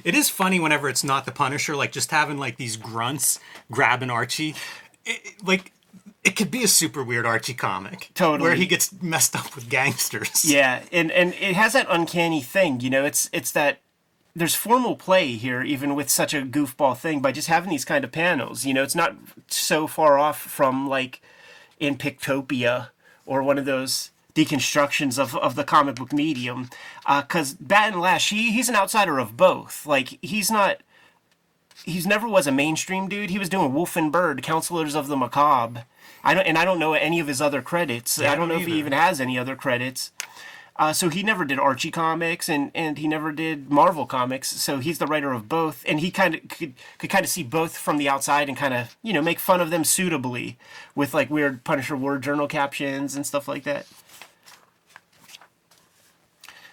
It 0.04 0.16
is 0.16 0.30
funny 0.30 0.60
whenever 0.60 0.90
it's 0.90 1.04
not 1.04 1.26
the 1.26 1.32
Punisher, 1.32 1.76
like 1.76 1.92
just 1.92 2.12
having 2.12 2.38
like 2.38 2.58
these 2.58 2.78
grunts 2.78 3.40
grabbing 3.72 4.10
Archie. 4.10 4.56
It, 5.06 5.36
like 5.44 5.72
it 6.24 6.36
could 6.36 6.52
be 6.52 6.64
a 6.64 6.68
super 6.68 7.04
weird 7.04 7.26
Archie 7.26 7.54
comic, 7.54 8.10
Totally. 8.14 8.42
where 8.48 8.56
he 8.56 8.66
gets 8.66 8.92
messed 9.02 9.36
up 9.36 9.56
with 9.56 9.70
gangsters. 9.70 10.44
Yeah, 10.50 10.84
and 10.92 11.12
and 11.12 11.34
it 11.36 11.56
has 11.56 11.74
that 11.74 11.88
uncanny 11.90 12.42
thing, 12.42 12.80
you 12.82 12.90
know. 12.90 13.06
It's 13.06 13.30
it's 13.32 13.52
that 13.54 13.80
there's 14.36 14.56
formal 14.56 14.96
play 14.96 15.34
here, 15.34 15.64
even 15.64 15.96
with 15.96 16.10
such 16.10 16.34
a 16.34 16.42
goofball 16.42 16.98
thing, 16.98 17.22
by 17.22 17.32
just 17.32 17.48
having 17.48 17.70
these 17.70 17.86
kind 17.86 18.04
of 18.04 18.12
panels. 18.12 18.66
You 18.66 18.74
know, 18.74 18.84
it's 18.84 18.96
not 18.96 19.16
so 19.48 19.88
far 19.88 20.20
off 20.20 20.40
from 20.40 20.88
like 20.88 21.22
in 21.80 21.98
Pictopia 21.98 22.90
or 23.26 23.42
one 23.42 23.58
of 23.58 23.66
those 23.66 24.12
deconstructions 24.38 25.18
of, 25.18 25.36
of 25.36 25.56
the 25.56 25.64
comic 25.64 25.96
book 25.96 26.14
medium. 26.14 26.70
Because 27.06 27.54
Batton 27.54 28.00
Lash, 28.00 28.30
he, 28.30 28.52
he's 28.52 28.70
an 28.70 28.76
outsider 28.76 29.18
of 29.18 29.36
both. 29.36 29.86
Like 29.86 30.20
he's 30.22 30.52
not. 30.52 30.82
He's 31.84 32.08
never 32.08 32.28
was 32.28 32.48
a 32.48 32.52
mainstream 32.52 33.08
dude. 33.08 33.30
He 33.30 33.40
was 33.40 33.50
doing 33.50 33.74
Wolff 33.74 33.96
and 33.96 34.12
Byrd, 34.12 34.44
Counselors 34.44 34.96
of 34.96 35.08
the 35.08 35.16
Macabre. 35.16 35.86
I 36.24 36.34
don't, 36.34 36.46
and 36.46 36.58
I 36.58 36.66
don't 36.66 36.80
know 36.80 36.94
any 36.94 37.20
of 37.20 37.28
his 37.28 37.40
other 37.40 37.62
credits. 37.62 38.20
I 38.20 38.36
don't 38.36 38.50
know 38.50 38.58
if 38.58 38.66
he 38.68 38.74
even 38.74 38.94
has 38.94 39.22
any 39.22 39.38
other 39.38 39.56
credits. 39.56 40.12
Uh, 40.76 40.94
so 40.94 41.10
he 41.10 41.24
never 41.24 41.44
did 41.44 41.58
Archie 41.58 41.90
comics 41.90 42.48
and, 42.50 42.72
and 42.76 43.00
he 43.00 43.08
never 43.08 43.32
did 43.32 43.70
Marvel 43.70 44.06
comics. 44.06 44.50
So 44.50 44.78
he's 44.78 45.00
the 45.00 45.08
writer 45.08 45.32
of 45.32 45.50
both, 45.50 45.84
and 45.88 46.00
he 46.00 46.12
kind 46.12 46.36
of 46.36 46.48
could 46.50 46.74
could 46.98 47.10
kind 47.10 47.24
of 47.24 47.32
see 47.32 47.44
both 47.44 47.78
from 47.78 47.98
the 47.98 48.10
outside 48.10 48.48
and 48.48 48.58
kind 48.58 48.74
of 48.74 48.96
you 49.02 49.14
know 49.14 49.22
make 49.22 49.40
fun 49.40 49.62
of 49.62 49.70
them 49.70 49.84
suitably 49.84 50.58
with 50.94 51.14
like 51.14 51.30
weird 51.30 51.64
Punisher 51.64 51.96
word 51.96 52.22
journal 52.22 52.48
captions 52.48 53.16
and 53.16 53.26
stuff 53.26 53.48
like 53.48 53.64
that. 53.64 53.88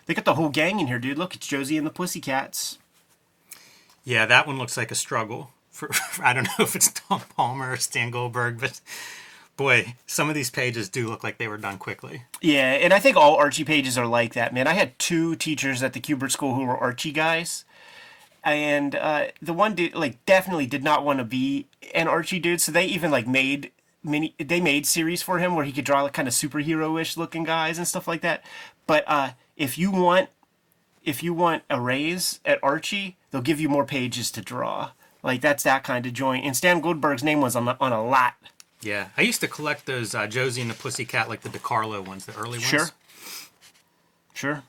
They 0.06 0.14
got 0.14 0.24
the 0.24 0.34
whole 0.34 0.48
gang 0.48 0.80
in 0.80 0.86
here, 0.86 0.98
dude. 0.98 1.18
Look, 1.18 1.34
it's 1.34 1.46
Josie 1.46 1.78
and 1.78 1.86
the 1.86 1.90
Pussycats. 1.90 2.78
Yeah, 4.04 4.26
that 4.26 4.46
one 4.46 4.58
looks 4.58 4.76
like 4.76 4.90
a 4.90 4.94
struggle. 4.94 5.50
For 5.70 5.90
I 6.22 6.32
don't 6.32 6.44
know 6.44 6.64
if 6.64 6.76
it's 6.76 6.90
Tom 6.90 7.22
Palmer 7.36 7.72
or 7.72 7.76
Stan 7.76 8.10
Goldberg, 8.10 8.60
but 8.60 8.80
boy, 9.56 9.94
some 10.06 10.28
of 10.28 10.34
these 10.34 10.50
pages 10.50 10.88
do 10.88 11.08
look 11.08 11.24
like 11.24 11.38
they 11.38 11.48
were 11.48 11.56
done 11.56 11.78
quickly. 11.78 12.24
Yeah, 12.40 12.72
and 12.72 12.92
I 12.92 12.98
think 12.98 13.16
all 13.16 13.36
Archie 13.36 13.64
pages 13.64 13.96
are 13.96 14.06
like 14.06 14.34
that, 14.34 14.52
man. 14.52 14.66
I 14.66 14.74
had 14.74 14.98
two 14.98 15.36
teachers 15.36 15.82
at 15.82 15.92
the 15.92 16.00
Kubert 16.00 16.30
School 16.30 16.54
who 16.54 16.64
were 16.64 16.76
Archie 16.76 17.12
guys, 17.12 17.64
and 18.42 18.94
uh, 18.94 19.26
the 19.40 19.52
one 19.52 19.74
did 19.74 19.94
like 19.94 20.24
definitely 20.26 20.66
did 20.66 20.84
not 20.84 21.04
want 21.04 21.18
to 21.18 21.24
be 21.24 21.66
an 21.94 22.08
Archie 22.08 22.38
dude, 22.38 22.60
so 22.60 22.72
they 22.72 22.84
even 22.84 23.10
like 23.10 23.26
made 23.26 23.70
mini 24.02 24.34
they 24.38 24.60
made 24.60 24.86
series 24.86 25.22
for 25.22 25.38
him 25.38 25.56
where 25.56 25.64
he 25.64 25.72
could 25.72 25.84
draw 25.84 26.02
like 26.02 26.12
kind 26.12 26.28
of 26.28 26.34
superhero-ish 26.34 27.16
looking 27.16 27.44
guys 27.44 27.78
and 27.78 27.88
stuff 27.88 28.06
like 28.06 28.20
that. 28.20 28.44
But 28.86 29.04
uh, 29.06 29.30
if 29.56 29.78
you 29.78 29.90
want 29.90 30.28
if 31.04 31.22
you 31.22 31.34
want 31.34 31.62
a 31.68 31.80
raise 31.80 32.40
at 32.44 32.58
Archie, 32.62 33.16
they'll 33.30 33.42
give 33.42 33.60
you 33.60 33.68
more 33.68 33.84
pages 33.84 34.30
to 34.32 34.40
draw. 34.40 34.90
Like 35.22 35.40
that's 35.40 35.62
that 35.64 35.84
kind 35.84 36.06
of 36.06 36.12
joint. 36.12 36.44
And 36.44 36.56
Stan 36.56 36.80
Goldberg's 36.80 37.22
name 37.22 37.40
was 37.40 37.56
on 37.56 37.64
the, 37.66 37.76
on 37.80 37.92
a 37.92 38.04
lot. 38.04 38.34
Yeah, 38.82 39.08
I 39.16 39.22
used 39.22 39.40
to 39.40 39.48
collect 39.48 39.86
those 39.86 40.14
uh, 40.14 40.26
Josie 40.26 40.60
and 40.60 40.70
the 40.70 40.74
Pussycat, 40.74 41.28
like 41.28 41.40
the 41.40 41.48
DeCarlo 41.48 42.06
ones, 42.06 42.26
the 42.26 42.36
early 42.36 42.58
ones. 42.58 42.64
Sure. 42.64 42.88
Sure. 44.34 44.62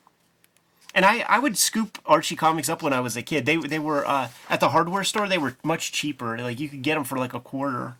And 0.93 1.03
I, 1.03 1.25
I 1.27 1.39
would 1.39 1.57
scoop 1.57 1.99
Archie 2.05 2.37
comics 2.37 2.69
up 2.69 2.81
when 2.81 2.93
I 2.93 3.01
was 3.01 3.17
a 3.17 3.21
kid. 3.21 3.45
They 3.45 3.57
they 3.57 3.79
were 3.79 4.07
uh, 4.07 4.29
at 4.49 4.61
the 4.61 4.69
hardware 4.69 5.03
store. 5.03 5.27
They 5.27 5.37
were 5.37 5.57
much 5.63 5.91
cheaper. 5.91 6.37
Like 6.37 6.59
you 6.59 6.69
could 6.69 6.81
get 6.81 6.95
them 6.95 7.03
for 7.03 7.17
like 7.17 7.33
a 7.33 7.39
quarter. 7.41 7.97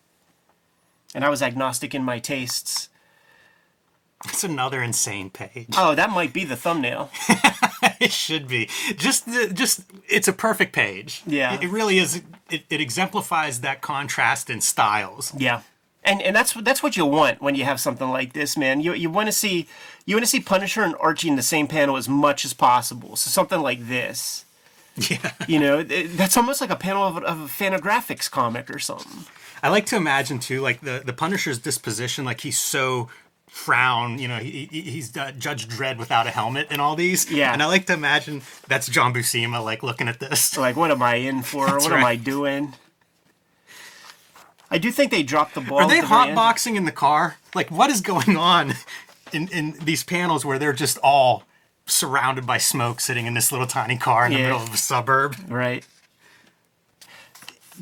And 1.14 1.26
I 1.26 1.30
was 1.30 1.42
agnostic 1.42 1.94
in 1.94 2.04
my 2.04 2.20
tastes. 2.20 2.90
It's 4.24 4.44
another 4.44 4.82
insane 4.82 5.30
page. 5.30 5.68
Oh, 5.78 5.94
that 5.94 6.10
might 6.10 6.34
be 6.34 6.46
the 6.46 6.56
thumbnail. 6.56 7.12
it 8.00 8.12
should 8.12 8.48
be 8.48 8.70
just 8.98 9.28
just 9.54 9.82
it's 10.08 10.28
a 10.28 10.34
perfect 10.34 10.74
page. 10.74 11.22
Yeah. 11.28 11.54
it, 11.56 11.64
it 11.66 11.68
really 11.70 11.98
is. 12.00 12.22
It, 12.50 12.64
it 12.70 12.82
exemplifies 12.82 13.62
that 13.62 13.82
contrast 13.82 14.50
in 14.50 14.62
styles. 14.62 15.34
Yeah. 15.38 15.62
And 16.04 16.22
and 16.22 16.36
that's 16.36 16.54
that's 16.54 16.82
what 16.82 16.96
you 16.98 17.06
want 17.06 17.42
when 17.42 17.56
you 17.56 17.66
have 17.66 17.80
something 17.80 18.10
like 18.10 18.34
this, 18.34 18.56
man. 18.58 18.80
You 18.80 18.94
you 18.94 19.10
want 19.10 19.28
to 19.28 19.32
see 19.32 19.68
you 20.06 20.16
want 20.16 20.24
to 20.24 20.30
see 20.30 20.40
Punisher 20.40 20.82
and 20.84 20.96
Archie 21.00 21.28
in 21.30 21.36
the 21.36 21.42
same 21.44 21.68
panel 21.68 21.98
as 21.98 22.08
much 22.08 22.46
as 22.46 22.54
possible. 22.54 23.16
So 23.16 23.30
something 23.30 23.60
like 23.60 23.88
this. 23.88 24.46
Yeah, 24.98 25.32
You 25.48 25.60
know, 25.60 25.80
it- 25.80 26.16
that's 26.18 26.38
almost 26.38 26.62
like 26.62 26.70
a 26.70 26.76
panel 26.78 27.04
of, 27.04 27.18
a- 27.18 27.22
of 27.26 27.40
a 27.42 27.46
Fantagraphics 27.48 28.32
comic 28.32 28.70
or 28.74 28.80
something. 28.80 29.26
I 29.62 29.70
like 29.70 29.86
to 29.88 29.96
imagine 29.98 30.40
too, 30.40 30.62
like 30.62 30.82
the 30.82 31.02
the 31.06 31.14
Punisher's 31.14 31.60
disposition, 31.60 32.24
like 32.24 32.42
he's 32.42 32.58
so 32.60 33.10
frown, 33.56 34.20
you 34.20 34.28
know, 34.28 34.38
he, 34.38 34.68
he- 34.70 34.82
he's 34.82 35.16
uh, 35.16 35.32
Judge 35.32 35.68
Dredd 35.70 35.98
without 35.98 36.28
a 36.28 36.30
helmet 36.30 36.68
and 36.70 36.82
all 36.82 36.96
these. 36.96 37.32
Yeah. 37.32 37.54
and 37.54 37.64
I 37.64 37.68
like 37.68 37.86
to 37.86 37.94
imagine 37.94 38.42
that's 38.68 38.88
John 38.88 39.14
Buscema, 39.14 39.64
like 39.64 39.82
looking 39.82 40.10
at 40.10 40.20
this. 40.20 40.58
like 40.66 40.76
what 40.76 40.92
am 40.92 41.02
i 41.02 41.16
in 41.16 41.42
for 41.42 41.66
That's 41.70 41.86
what 41.86 41.94
am 41.94 42.04
i 42.04 42.16
doing 42.18 42.74
i 44.70 44.78
do 44.78 44.92
think 44.92 45.10
they 45.12 45.24
dropped 45.24 45.56
the 45.56 45.62
ball 45.62 45.80
Are 45.80 45.88
they 45.88 46.02
the 46.02 46.06
end. 46.14 46.38
hotboxing 46.38 46.76
in 46.76 46.86
the 46.86 46.92
car? 46.92 47.38
Like, 47.54 47.72
what 47.72 47.90
is 47.90 48.02
going 48.02 48.36
on 48.36 48.74
in 49.32 49.48
in 49.50 49.74
these 49.84 50.04
panels 50.04 50.44
where 50.44 50.60
they're 50.60 50.74
just 50.74 50.98
all 51.02 51.44
surrounded 51.86 52.46
by 52.46 52.58
smoke, 52.58 53.00
sitting 53.00 53.26
in 53.26 53.36
this 53.36 53.52
little 53.52 53.68
tiny 53.68 53.96
car 53.98 54.26
in 54.26 54.34
the 54.34 54.40
middle 54.40 54.58
of 54.60 54.74
a 54.74 54.78
suburb? 54.78 55.36
right 55.48 55.86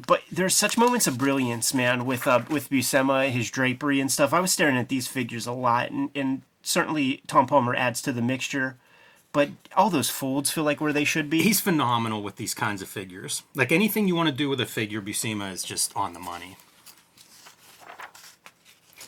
but 0.07 0.21
there's 0.31 0.55
such 0.55 0.77
moments 0.77 1.07
of 1.07 1.17
brilliance 1.17 1.73
man 1.73 2.05
with 2.05 2.25
uh 2.27 2.41
with 2.49 2.69
buscema 2.69 3.29
his 3.29 3.51
drapery 3.51 3.99
and 3.99 4.11
stuff 4.11 4.33
i 4.33 4.39
was 4.39 4.51
staring 4.51 4.77
at 4.77 4.89
these 4.89 5.07
figures 5.07 5.45
a 5.45 5.51
lot 5.51 5.91
and, 5.91 6.09
and 6.15 6.41
certainly 6.61 7.21
tom 7.27 7.45
palmer 7.45 7.75
adds 7.75 8.01
to 8.01 8.11
the 8.11 8.21
mixture 8.21 8.77
but 9.33 9.49
all 9.75 9.89
those 9.89 10.11
folds 10.11 10.51
feel 10.51 10.63
like 10.63 10.79
where 10.79 10.93
they 10.93 11.03
should 11.03 11.29
be 11.29 11.41
He's 11.41 11.59
phenomenal 11.59 12.21
with 12.21 12.35
these 12.35 12.53
kinds 12.53 12.83
of 12.83 12.87
figures. 12.87 13.41
Like 13.55 13.71
anything 13.71 14.07
you 14.07 14.15
want 14.15 14.29
to 14.29 14.35
do 14.35 14.47
with 14.47 14.61
a 14.61 14.65
figure, 14.67 15.01
Buscema 15.01 15.51
is 15.51 15.63
just 15.63 15.93
on 15.95 16.13
the 16.13 16.19
money. 16.19 16.55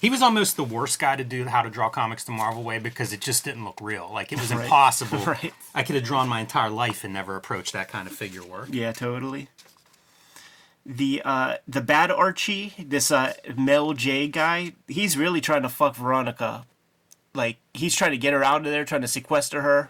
He 0.01 0.09
was 0.09 0.21
almost 0.21 0.57
the 0.57 0.63
worst 0.63 0.99
guy 0.99 1.15
to 1.15 1.23
do 1.23 1.45
how 1.45 1.61
to 1.61 1.69
draw 1.69 1.89
comics 1.89 2.23
the 2.23 2.31
Marvel 2.31 2.63
way 2.63 2.79
because 2.79 3.13
it 3.13 3.21
just 3.21 3.45
didn't 3.45 3.63
look 3.65 3.79
real. 3.79 4.09
Like 4.11 4.31
it 4.31 4.39
was 4.39 4.51
impossible. 4.59 5.19
Right. 5.25 5.53
I 5.73 5.83
could 5.83 5.95
have 5.95 6.03
drawn 6.03 6.27
my 6.27 6.41
entire 6.41 6.69
life 6.71 7.03
and 7.03 7.13
never 7.13 7.35
approached 7.35 7.73
that 7.73 7.87
kind 7.89 8.07
of 8.07 8.13
figure 8.13 8.43
work. 8.43 8.69
Yeah, 8.71 8.91
totally. 8.91 9.49
The 10.85 11.21
uh 11.25 11.57
the 11.67 11.81
bad 11.81 12.11
Archie, 12.11 12.73
this 12.77 13.11
uh 13.11 13.33
Mel 13.57 13.93
J 13.93 14.27
guy, 14.27 14.73
he's 14.87 15.17
really 15.17 15.41
trying 15.41 15.63
to 15.63 15.69
fuck 15.69 15.95
Veronica. 15.95 16.65
Like 17.33 17.57
he's 17.73 17.95
trying 17.95 18.11
to 18.11 18.17
get 18.17 18.33
her 18.33 18.43
out 18.43 18.65
of 18.65 18.71
there, 18.71 18.85
trying 18.85 19.01
to 19.01 19.07
sequester 19.07 19.61
her, 19.61 19.89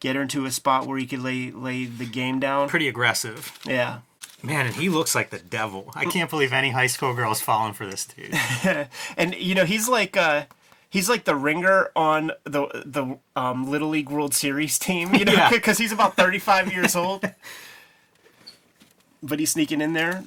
get 0.00 0.16
her 0.16 0.22
into 0.22 0.44
a 0.44 0.50
spot 0.50 0.86
where 0.86 0.98
he 0.98 1.06
could 1.06 1.20
lay 1.20 1.50
lay 1.50 1.86
the 1.86 2.06
game 2.06 2.40
down. 2.40 2.68
Pretty 2.68 2.88
aggressive. 2.88 3.58
Yeah. 3.64 4.00
Man, 4.42 4.66
and 4.66 4.74
he 4.76 4.88
looks 4.88 5.14
like 5.16 5.30
the 5.30 5.40
devil. 5.40 5.90
I 5.96 6.04
can't 6.04 6.30
believe 6.30 6.52
any 6.52 6.70
high 6.70 6.86
school 6.86 7.12
girl 7.12 7.32
is 7.32 7.40
falling 7.40 7.72
for 7.72 7.86
this 7.86 8.06
dude. 8.06 8.34
And 9.16 9.34
you 9.34 9.54
know, 9.54 9.64
he's 9.64 9.88
like 9.88 10.16
uh 10.16 10.44
he's 10.90 11.08
like 11.08 11.24
the 11.24 11.34
ringer 11.34 11.90
on 11.96 12.32
the 12.44 12.66
the 12.84 13.18
um, 13.34 13.68
Little 13.68 13.88
League 13.88 14.10
World 14.10 14.34
Series 14.34 14.78
team, 14.78 15.14
you 15.14 15.24
know, 15.24 15.32
Yeah. 15.38 15.50
because 15.52 15.78
he's 15.78 15.92
about 15.92 16.16
35 16.16 16.72
years 16.72 16.94
old. 16.94 17.24
But 19.22 19.38
he's 19.38 19.50
sneaking 19.50 19.80
in 19.80 19.92
there. 19.92 20.24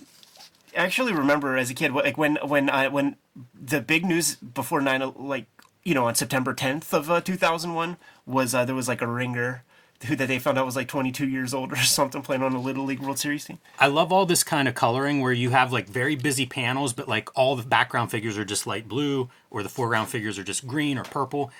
I 0.75 0.81
actually 0.81 1.13
remember 1.13 1.57
as 1.57 1.69
a 1.69 1.73
kid, 1.73 1.93
like 1.93 2.17
when 2.17 2.37
when 2.43 2.69
I 2.69 2.87
when 2.87 3.17
the 3.53 3.81
big 3.81 4.05
news 4.05 4.35
before 4.35 4.81
nine, 4.81 5.13
like 5.15 5.45
you 5.83 5.93
know, 5.93 6.05
on 6.05 6.15
September 6.15 6.53
10th 6.53 6.93
of 6.93 7.09
uh, 7.09 7.21
2001 7.21 7.97
was 8.25 8.53
uh, 8.53 8.65
there 8.65 8.75
was 8.75 8.87
like 8.87 9.01
a 9.01 9.07
ringer 9.07 9.63
who 10.05 10.15
that 10.15 10.27
they 10.27 10.39
found 10.39 10.57
out 10.57 10.65
was 10.65 10.75
like 10.75 10.87
22 10.87 11.27
years 11.27 11.53
old 11.53 11.71
or 11.73 11.77
something 11.77 12.21
playing 12.21 12.43
on 12.43 12.53
a 12.53 12.61
Little 12.61 12.85
League 12.85 12.99
World 12.99 13.19
Series 13.19 13.45
team. 13.45 13.59
I 13.79 13.87
love 13.87 14.11
all 14.11 14.25
this 14.25 14.43
kind 14.43 14.67
of 14.67 14.75
coloring 14.75 15.21
where 15.21 15.33
you 15.33 15.51
have 15.51 15.71
like 15.71 15.87
very 15.87 16.15
busy 16.15 16.45
panels, 16.45 16.93
but 16.93 17.07
like 17.07 17.29
all 17.37 17.55
the 17.55 17.63
background 17.63 18.11
figures 18.11 18.37
are 18.37 18.45
just 18.45 18.65
light 18.65 18.87
blue, 18.87 19.29
or 19.49 19.63
the 19.63 19.69
foreground 19.69 20.09
figures 20.09 20.39
are 20.39 20.43
just 20.43 20.67
green 20.67 20.97
or 20.97 21.03
purple. 21.03 21.51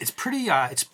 It's 0.00 0.10
pretty. 0.10 0.48
Uh, 0.48 0.68
it's 0.70 0.86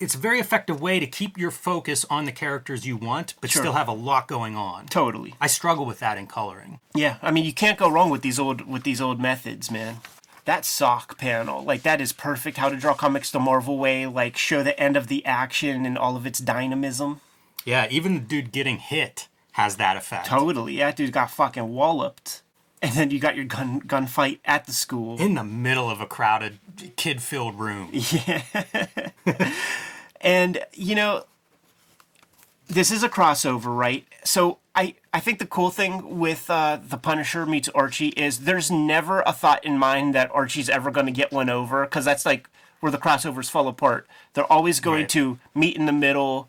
it's 0.00 0.14
a 0.14 0.18
very 0.18 0.38
effective 0.40 0.80
way 0.80 1.00
to 1.00 1.06
keep 1.06 1.36
your 1.36 1.50
focus 1.50 2.04
on 2.08 2.24
the 2.24 2.32
characters 2.32 2.86
you 2.86 2.96
want, 2.96 3.34
but 3.40 3.50
Sure. 3.50 3.62
still 3.62 3.72
have 3.72 3.88
a 3.88 3.92
lot 3.92 4.28
going 4.28 4.54
on. 4.56 4.86
Totally. 4.86 5.34
I 5.40 5.46
struggle 5.48 5.84
with 5.86 5.98
that 6.00 6.16
in 6.18 6.26
coloring. 6.26 6.80
Yeah, 6.94 7.16
I 7.22 7.30
mean 7.30 7.44
you 7.44 7.52
can't 7.52 7.78
go 7.78 7.88
wrong 7.88 8.10
with 8.10 8.22
these 8.22 8.38
old 8.38 8.66
with 8.66 8.82
these 8.84 9.00
old 9.00 9.20
methods, 9.20 9.70
man. 9.70 9.98
That 10.44 10.64
sock 10.64 11.18
panel, 11.18 11.62
like 11.62 11.82
that 11.82 12.00
is 12.00 12.12
perfect. 12.12 12.56
How 12.56 12.68
to 12.70 12.76
draw 12.76 12.94
comics 12.94 13.30
the 13.30 13.38
Marvel 13.40 13.76
way, 13.78 14.06
like 14.06 14.36
show 14.36 14.62
the 14.62 14.78
end 14.80 14.96
of 14.96 15.08
the 15.08 15.24
action 15.26 15.84
and 15.84 15.98
all 15.98 16.16
of 16.16 16.26
its 16.26 16.38
dynamism. 16.38 17.20
Yeah, 17.64 17.86
even 17.90 18.14
the 18.14 18.20
dude 18.20 18.50
getting 18.52 18.78
hit 18.78 19.28
has 19.52 19.76
that 19.76 19.96
effect. 19.96 20.26
Totally, 20.26 20.78
that 20.78 20.96
dude 20.96 21.12
got 21.12 21.30
fucking 21.30 21.74
walloped, 21.74 22.40
and 22.80 22.92
then 22.94 23.10
you 23.10 23.18
got 23.18 23.36
your 23.36 23.44
gun 23.44 23.82
gunfight 23.82 24.38
at 24.46 24.64
the 24.64 24.72
school. 24.72 25.20
In 25.20 25.34
the 25.34 25.44
middle 25.44 25.90
of 25.90 26.00
a 26.00 26.06
crowded, 26.06 26.60
kid-filled 26.96 27.58
room. 27.58 27.92
And 30.20 30.64
you 30.72 30.94
know, 30.94 31.24
this 32.68 32.90
is 32.90 33.02
a 33.02 33.08
crossover, 33.08 33.76
right? 33.76 34.06
So 34.24 34.58
I 34.74 34.94
I 35.12 35.20
think 35.20 35.38
the 35.38 35.46
cool 35.46 35.70
thing 35.70 36.18
with 36.18 36.50
uh, 36.50 36.78
the 36.86 36.98
Punisher 36.98 37.46
meets 37.46 37.68
Archie 37.70 38.08
is 38.08 38.40
there's 38.40 38.70
never 38.70 39.22
a 39.26 39.32
thought 39.32 39.64
in 39.64 39.78
mind 39.78 40.14
that 40.14 40.30
Archie's 40.34 40.68
ever 40.68 40.90
going 40.90 41.06
to 41.06 41.12
get 41.12 41.32
one 41.32 41.48
over 41.48 41.84
because 41.84 42.04
that's 42.04 42.26
like 42.26 42.48
where 42.80 42.92
the 42.92 42.98
crossovers 42.98 43.50
fall 43.50 43.66
apart. 43.68 44.06
They're 44.34 44.50
always 44.52 44.80
going 44.80 45.02
Right. 45.02 45.08
to 45.10 45.38
meet 45.54 45.76
in 45.76 45.86
the 45.86 45.92
middle 45.92 46.48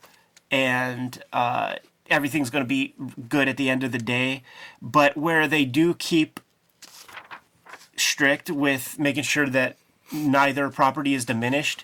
and 0.51 1.23
uh, 1.33 1.75
everything's 2.09 2.49
going 2.49 2.63
to 2.63 2.67
be 2.67 2.93
good 3.29 3.47
at 3.47 3.57
the 3.57 3.69
end 3.69 3.83
of 3.83 3.91
the 3.91 3.97
day. 3.97 4.43
But 4.81 5.15
where 5.17 5.47
they 5.47 5.65
do 5.65 5.93
keep 5.95 6.39
strict 7.95 8.49
with 8.49 8.97
making 8.99 9.23
sure 9.23 9.47
that 9.49 9.77
neither 10.11 10.69
property 10.69 11.13
is 11.13 11.25
diminished 11.25 11.83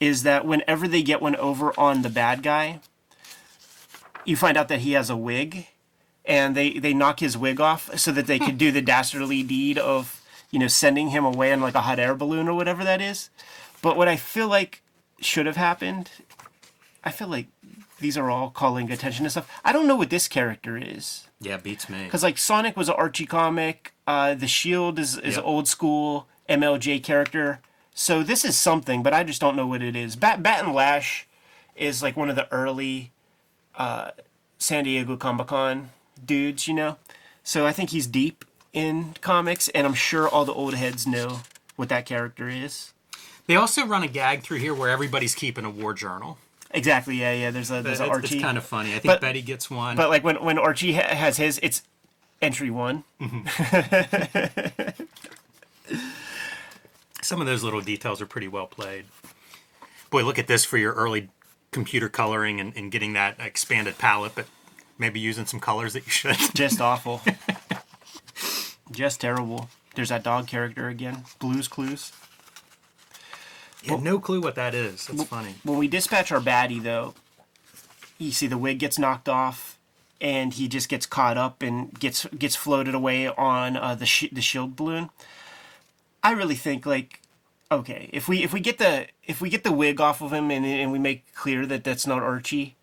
is 0.00 0.22
that 0.22 0.46
whenever 0.46 0.88
they 0.88 1.02
get 1.02 1.20
one 1.20 1.36
over 1.36 1.78
on 1.78 2.02
the 2.02 2.08
bad 2.10 2.42
guy, 2.42 2.80
you 4.24 4.36
find 4.36 4.56
out 4.56 4.68
that 4.68 4.80
he 4.80 4.92
has 4.92 5.10
a 5.10 5.16
wig 5.16 5.66
and 6.24 6.54
they, 6.56 6.78
they 6.78 6.94
knock 6.94 7.20
his 7.20 7.36
wig 7.36 7.60
off 7.60 7.96
so 7.98 8.10
that 8.12 8.26
they 8.26 8.38
could 8.38 8.58
do 8.58 8.72
the 8.72 8.82
dastardly 8.82 9.42
deed 9.42 9.78
of, 9.78 10.22
you 10.50 10.58
know, 10.58 10.68
sending 10.68 11.08
him 11.08 11.24
away 11.24 11.52
in 11.52 11.60
like 11.60 11.74
a 11.74 11.82
hot 11.82 11.98
air 11.98 12.14
balloon 12.14 12.48
or 12.48 12.54
whatever 12.54 12.82
that 12.84 13.00
is. 13.00 13.30
But 13.82 13.96
what 13.96 14.08
I 14.08 14.16
feel 14.16 14.48
like 14.48 14.82
should 15.20 15.46
have 15.46 15.56
happened, 15.56 16.10
I 17.04 17.10
feel 17.10 17.28
like 17.28 17.46
these 17.98 18.16
are 18.16 18.30
all 18.30 18.50
calling 18.50 18.90
attention 18.90 19.24
to 19.24 19.30
stuff. 19.30 19.60
I 19.64 19.72
don't 19.72 19.86
know 19.86 19.96
what 19.96 20.10
this 20.10 20.28
character 20.28 20.76
is. 20.78 21.26
Yeah, 21.40 21.56
beats 21.56 21.88
me. 21.88 22.04
Because 22.04 22.22
like 22.22 22.38
Sonic 22.38 22.76
was 22.76 22.88
an 22.88 22.94
Archie 22.96 23.26
comic, 23.26 23.92
uh, 24.06 24.34
the 24.34 24.46
Shield 24.46 24.98
is 24.98 25.16
is 25.18 25.36
Yep. 25.36 25.44
old 25.44 25.68
school 25.68 26.26
MLJ 26.48 27.02
character. 27.02 27.60
So 28.00 28.22
this 28.22 28.46
is 28.46 28.56
something, 28.56 29.02
but 29.02 29.12
I 29.12 29.24
just 29.24 29.42
don't 29.42 29.56
know 29.56 29.66
what 29.66 29.82
it 29.82 29.94
is. 29.94 30.16
Bat 30.16 30.42
Batton 30.42 30.72
Lash 30.72 31.26
is 31.76 32.02
like 32.02 32.16
one 32.16 32.30
of 32.30 32.34
the 32.34 32.50
early 32.50 33.10
uh, 33.76 34.12
San 34.58 34.84
Diego 34.84 35.18
Comic 35.18 35.48
Con 35.48 35.90
dudes, 36.24 36.66
you 36.66 36.72
know. 36.72 36.96
So 37.44 37.66
I 37.66 37.72
think 37.72 37.90
he's 37.90 38.06
deep 38.06 38.46
in 38.72 39.16
comics, 39.20 39.68
and 39.68 39.86
I'm 39.86 39.92
sure 39.92 40.26
all 40.26 40.46
the 40.46 40.54
old 40.54 40.72
heads 40.72 41.06
know 41.06 41.42
what 41.76 41.90
that 41.90 42.06
character 42.06 42.48
is. 42.48 42.94
They 43.46 43.54
also 43.54 43.84
run 43.84 44.02
a 44.02 44.08
gag 44.08 44.44
through 44.44 44.60
here 44.60 44.72
where 44.72 44.88
everybody's 44.88 45.34
keeping 45.34 45.66
a 45.66 45.70
war 45.70 45.92
journal. 45.92 46.38
Exactly. 46.70 47.16
Yeah, 47.16 47.34
yeah. 47.34 47.50
There's 47.50 47.70
a 47.70 47.82
there's 47.82 48.00
an 48.00 48.08
Archie. 48.08 48.36
it's 48.36 48.42
kind 48.42 48.56
of 48.56 48.64
funny. 48.64 48.94
I 48.94 49.00
think 49.00 49.12
But- 49.12 49.20
Betty 49.20 49.42
gets 49.42 49.70
one. 49.70 49.98
But 49.98 50.08
like 50.08 50.24
when 50.24 50.42
when 50.42 50.58
Archie 50.58 50.94
ha- 50.94 51.14
has 51.14 51.36
his, 51.36 51.60
it's 51.62 51.82
entry 52.40 52.70
one. 52.70 53.04
Some 57.22 57.40
of 57.40 57.46
those 57.46 57.62
little 57.62 57.80
details 57.80 58.20
are 58.20 58.26
pretty 58.26 58.48
well 58.48 58.66
played. 58.66 59.06
Boy, 60.10 60.24
look 60.24 60.38
at 60.38 60.46
this 60.46 60.64
for 60.64 60.78
your 60.78 60.92
early 60.94 61.28
computer 61.70 62.08
coloring 62.08 62.60
and, 62.60 62.76
and 62.76 62.90
getting 62.90 63.12
that 63.12 63.36
expanded 63.38 63.98
palette, 63.98 64.32
but 64.34 64.46
maybe 64.98 65.20
using 65.20 65.46
some 65.46 65.60
colors 65.60 65.92
that 65.92 66.06
you 66.06 66.12
should. 66.12 66.36
Just 66.54 66.80
awful. 66.80 67.20
Just 68.90 69.20
terrible. 69.20 69.68
There's 69.94 70.08
that 70.08 70.22
dog 70.22 70.46
character 70.46 70.88
again. 70.88 71.24
Blues 71.38 71.68
Clues. 71.68 72.12
You 73.82 73.92
have 73.92 74.02
no 74.02 74.18
clue 74.18 74.40
what 74.40 74.56
that 74.56 74.74
is. 74.74 75.06
That's 75.06 75.24
funny. 75.24 75.54
When 75.64 75.78
we 75.78 75.88
dispatch 75.88 76.30
our 76.30 76.40
baddie, 76.40 76.82
though, 76.82 77.14
you 78.18 78.30
see 78.30 78.46
the 78.46 78.58
wig 78.58 78.78
gets 78.78 78.98
knocked 78.98 79.28
off, 79.28 79.78
and 80.20 80.52
he 80.52 80.68
just 80.68 80.90
gets 80.90 81.06
caught 81.06 81.38
up 81.38 81.62
and 81.62 81.98
gets 81.98 82.26
gets 82.26 82.54
floated 82.56 82.94
away 82.94 83.28
on 83.28 83.78
uh, 83.78 83.94
the 83.94 84.04
sh- 84.04 84.28
the 84.32 84.42
shield 84.42 84.76
balloon. 84.76 85.08
I 86.22 86.32
really 86.32 86.54
think 86.54 86.86
like, 86.86 87.20
okay, 87.70 88.10
if 88.12 88.28
we 88.28 88.42
if 88.42 88.52
we 88.52 88.60
get 88.60 88.78
the 88.78 89.06
if 89.24 89.40
we 89.40 89.48
get 89.48 89.64
the 89.64 89.72
wig 89.72 90.00
off 90.00 90.20
of 90.20 90.32
him 90.32 90.50
and 90.50 90.64
and 90.64 90.92
we 90.92 90.98
make 90.98 91.34
clear 91.34 91.66
that 91.66 91.84
that's 91.84 92.06
not 92.06 92.22
Archie, 92.22 92.76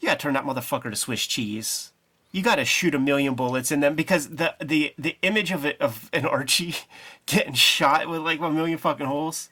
you 0.00 0.08
gotta 0.08 0.18
turn 0.18 0.34
that 0.34 0.44
motherfucker 0.44 0.90
to 0.90 0.96
Swiss 0.96 1.26
cheese. 1.26 1.92
You 2.32 2.42
gotta 2.42 2.64
shoot 2.64 2.94
a 2.94 2.98
million 2.98 3.34
bullets 3.34 3.70
in 3.70 3.80
them 3.80 3.94
because 3.94 4.28
the 4.28 4.54
the 4.60 4.94
the 4.98 5.16
image 5.22 5.50
of 5.50 5.64
it 5.64 5.80
of 5.80 6.10
an 6.12 6.26
Archie 6.26 6.74
getting 7.26 7.54
shot 7.54 8.08
with 8.08 8.20
like 8.20 8.40
a 8.40 8.50
million 8.50 8.78
fucking 8.78 9.06
holes. 9.06 9.48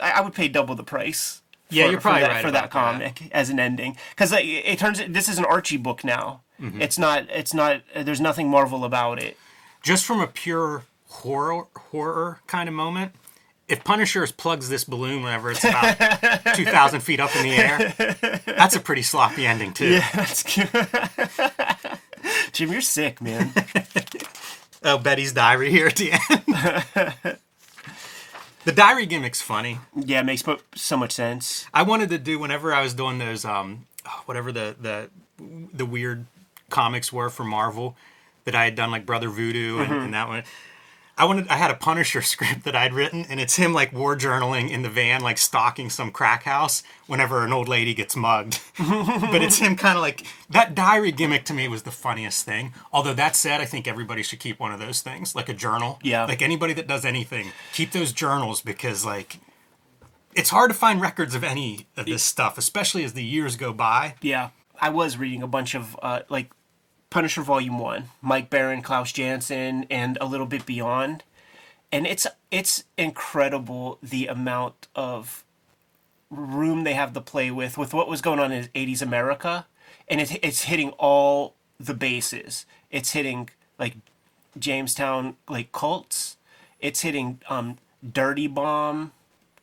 I, 0.00 0.12
I 0.12 0.20
would 0.20 0.34
pay 0.34 0.48
double 0.48 0.74
the 0.74 0.84
price. 0.84 1.42
Yeah, 1.68 1.86
for- 1.86 1.90
you're 1.90 2.00
for 2.00 2.08
probably 2.08 2.22
that, 2.22 2.30
right 2.30 2.44
for 2.44 2.50
that 2.50 2.70
comic 2.70 3.30
as 3.32 3.50
an 3.50 3.58
ending 3.58 3.96
because 4.10 4.32
like, 4.32 4.44
it 4.44 4.78
turns 4.78 5.02
this 5.08 5.28
is 5.28 5.38
an 5.38 5.44
Archie 5.44 5.76
book 5.78 6.04
now. 6.04 6.42
Mm-hmm. 6.60 6.80
It's 6.80 6.98
not. 6.98 7.26
It's 7.30 7.52
not. 7.52 7.82
There's 7.94 8.20
nothing 8.20 8.48
Marvel 8.48 8.84
about 8.84 9.20
it. 9.20 9.36
Just 9.82 10.04
from 10.04 10.20
a 10.20 10.26
pure 10.28 10.84
horror 11.12 11.66
horror 11.76 12.40
kind 12.46 12.68
of 12.68 12.74
moment, 12.74 13.12
if 13.68 13.84
Punisher 13.84 14.26
plugs 14.36 14.68
this 14.68 14.84
balloon 14.84 15.22
whenever 15.22 15.50
it's 15.50 15.64
about 15.64 15.96
2,000 16.56 17.00
feet 17.00 17.20
up 17.20 17.34
in 17.36 17.42
the 17.44 17.52
air, 17.52 17.94
that's 18.44 18.76
a 18.76 18.80
pretty 18.80 19.02
sloppy 19.02 19.46
ending, 19.46 19.72
too. 19.72 19.88
Yeah, 19.94 20.08
That's 20.14 20.42
good. 20.42 20.68
Jim, 22.52 22.70
you're 22.72 22.80
sick, 22.80 23.20
man. 23.20 23.52
Oh, 24.84 24.98
Betty's 24.98 25.32
diary 25.32 25.70
here 25.70 25.86
at 25.86 25.94
the 25.94 26.10
end. 26.10 27.38
the 28.64 28.72
diary 28.72 29.06
gimmick's 29.06 29.40
funny. 29.40 29.78
Yeah, 29.94 30.18
it 30.18 30.24
makes 30.24 30.42
so 30.74 30.96
much 30.96 31.12
sense. 31.12 31.68
I 31.72 31.84
wanted 31.84 32.08
to 32.10 32.18
do 32.18 32.40
whenever 32.40 32.74
I 32.74 32.82
was 32.82 32.92
doing 32.92 33.18
those, 33.18 33.44
um, 33.44 33.86
whatever 34.26 34.50
the 34.50 34.74
the 34.80 35.08
the 35.72 35.86
weird 35.86 36.26
comics 36.68 37.12
were 37.12 37.30
for 37.30 37.44
Marvel 37.44 37.96
that 38.44 38.56
I 38.56 38.64
had 38.64 38.74
done, 38.74 38.90
like 38.90 39.06
Brother 39.06 39.28
Voodoo 39.28 39.78
and, 39.78 39.92
and 39.92 40.14
that 40.14 40.26
one. 40.26 40.42
I 41.16 41.24
wanted. 41.24 41.48
I 41.48 41.56
had 41.56 41.70
a 41.70 41.74
Punisher 41.74 42.22
script 42.22 42.64
that 42.64 42.74
I'd 42.74 42.94
written, 42.94 43.26
and 43.28 43.38
it's 43.38 43.56
him 43.56 43.72
like 43.72 43.92
war 43.92 44.16
journaling 44.16 44.70
in 44.70 44.82
the 44.82 44.88
van, 44.88 45.20
like 45.20 45.38
stalking 45.38 45.90
some 45.90 46.10
crack 46.10 46.44
house 46.44 46.82
whenever 47.06 47.44
an 47.44 47.52
old 47.52 47.68
lady 47.68 47.94
gets 47.94 48.16
mugged. 48.16 48.60
but 48.78 49.42
it's 49.42 49.58
him 49.58 49.76
kind 49.76 49.96
of 49.96 50.02
like 50.02 50.26
that 50.50 50.74
diary 50.74 51.12
gimmick 51.12 51.44
to 51.44 51.54
me 51.54 51.68
was 51.68 51.82
the 51.82 51.90
funniest 51.90 52.44
thing. 52.44 52.72
Although 52.92 53.14
that 53.14 53.36
said, 53.36 53.60
I 53.60 53.66
think 53.66 53.86
everybody 53.86 54.22
should 54.22 54.40
keep 54.40 54.58
one 54.58 54.72
of 54.72 54.80
those 54.80 55.00
things, 55.00 55.34
like 55.34 55.48
a 55.48 55.54
journal. 55.54 55.98
Yeah. 56.02 56.24
Like 56.24 56.42
anybody 56.42 56.72
that 56.74 56.86
does 56.86 57.04
anything, 57.04 57.52
keep 57.72 57.92
those 57.92 58.12
journals 58.12 58.62
because 58.62 59.04
like 59.04 59.38
it's 60.34 60.50
hard 60.50 60.70
to 60.70 60.76
find 60.76 61.00
records 61.00 61.34
of 61.34 61.44
any 61.44 61.86
of 61.96 62.06
this 62.06 62.22
stuff, 62.22 62.56
especially 62.56 63.04
as 63.04 63.12
the 63.12 63.24
years 63.24 63.56
go 63.56 63.72
by. 63.72 64.14
Yeah, 64.22 64.50
I 64.80 64.88
was 64.88 65.16
reading 65.16 65.42
a 65.42 65.46
bunch 65.46 65.74
of 65.74 65.96
uh, 66.02 66.20
like 66.28 66.50
Punisher 67.12 67.42
Volume 67.42 67.78
One, 67.78 68.08
Mike 68.22 68.48
Baron, 68.48 68.80
Klaus 68.80 69.12
Janson, 69.12 69.84
and 69.90 70.16
a 70.18 70.24
little 70.24 70.46
bit 70.46 70.64
beyond, 70.64 71.24
and 71.92 72.06
it's 72.06 72.26
it's 72.50 72.84
incredible 72.96 73.98
the 74.02 74.28
amount 74.28 74.88
of 74.96 75.44
room 76.30 76.84
they 76.84 76.94
have 76.94 77.12
to 77.12 77.20
play 77.20 77.50
with 77.50 77.76
with 77.76 77.92
what 77.92 78.08
was 78.08 78.22
going 78.22 78.38
on 78.38 78.50
in 78.50 78.64
80s 78.68 79.02
America, 79.02 79.66
and 80.08 80.22
it's 80.22 80.32
it's 80.42 80.62
hitting 80.62 80.88
all 80.92 81.54
the 81.78 81.92
bases. 81.92 82.64
It's 82.90 83.10
hitting 83.10 83.50
like 83.78 83.96
Jonestown 84.58 85.34
like 85.50 85.70
cults. 85.70 86.38
It's 86.80 87.02
hitting 87.02 87.42
um, 87.50 87.76
dirty 88.02 88.46
bomb 88.46 89.12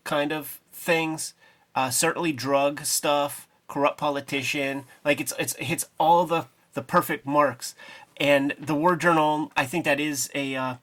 kind 0.04 0.32
of 0.32 0.60
things. 0.72 1.34
Uh, 1.74 1.90
certainly 1.90 2.32
drug 2.32 2.86
stuff, 2.86 3.48
corrupt 3.68 3.98
politician. 3.98 4.84
Like 5.04 5.20
it's 5.20 5.34
it's 5.40 5.56
it 5.56 5.64
hits 5.64 5.88
all 6.00 6.28
the 6.28 6.46
the 6.74 6.82
perfect 6.82 7.26
marks. 7.26 7.76
And 8.18 8.54
the 8.60 8.76
war 8.76 8.96
journal, 8.98 9.52
I 9.56 9.66
think 9.66 9.86
that 9.86 10.00
is 10.00 10.30
a 10.36 10.56
uh, 10.56 10.76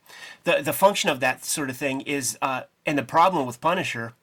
the 0.44 0.62
the 0.62 0.72
function 0.72 1.10
of 1.10 1.20
that 1.20 1.44
sort 1.44 1.68
of 1.68 1.76
thing 1.76 2.00
is, 2.02 2.38
uh, 2.40 2.62
and 2.86 2.96
the 2.96 3.02
problem 3.02 3.46
with 3.46 3.60
Punisher 3.60 4.14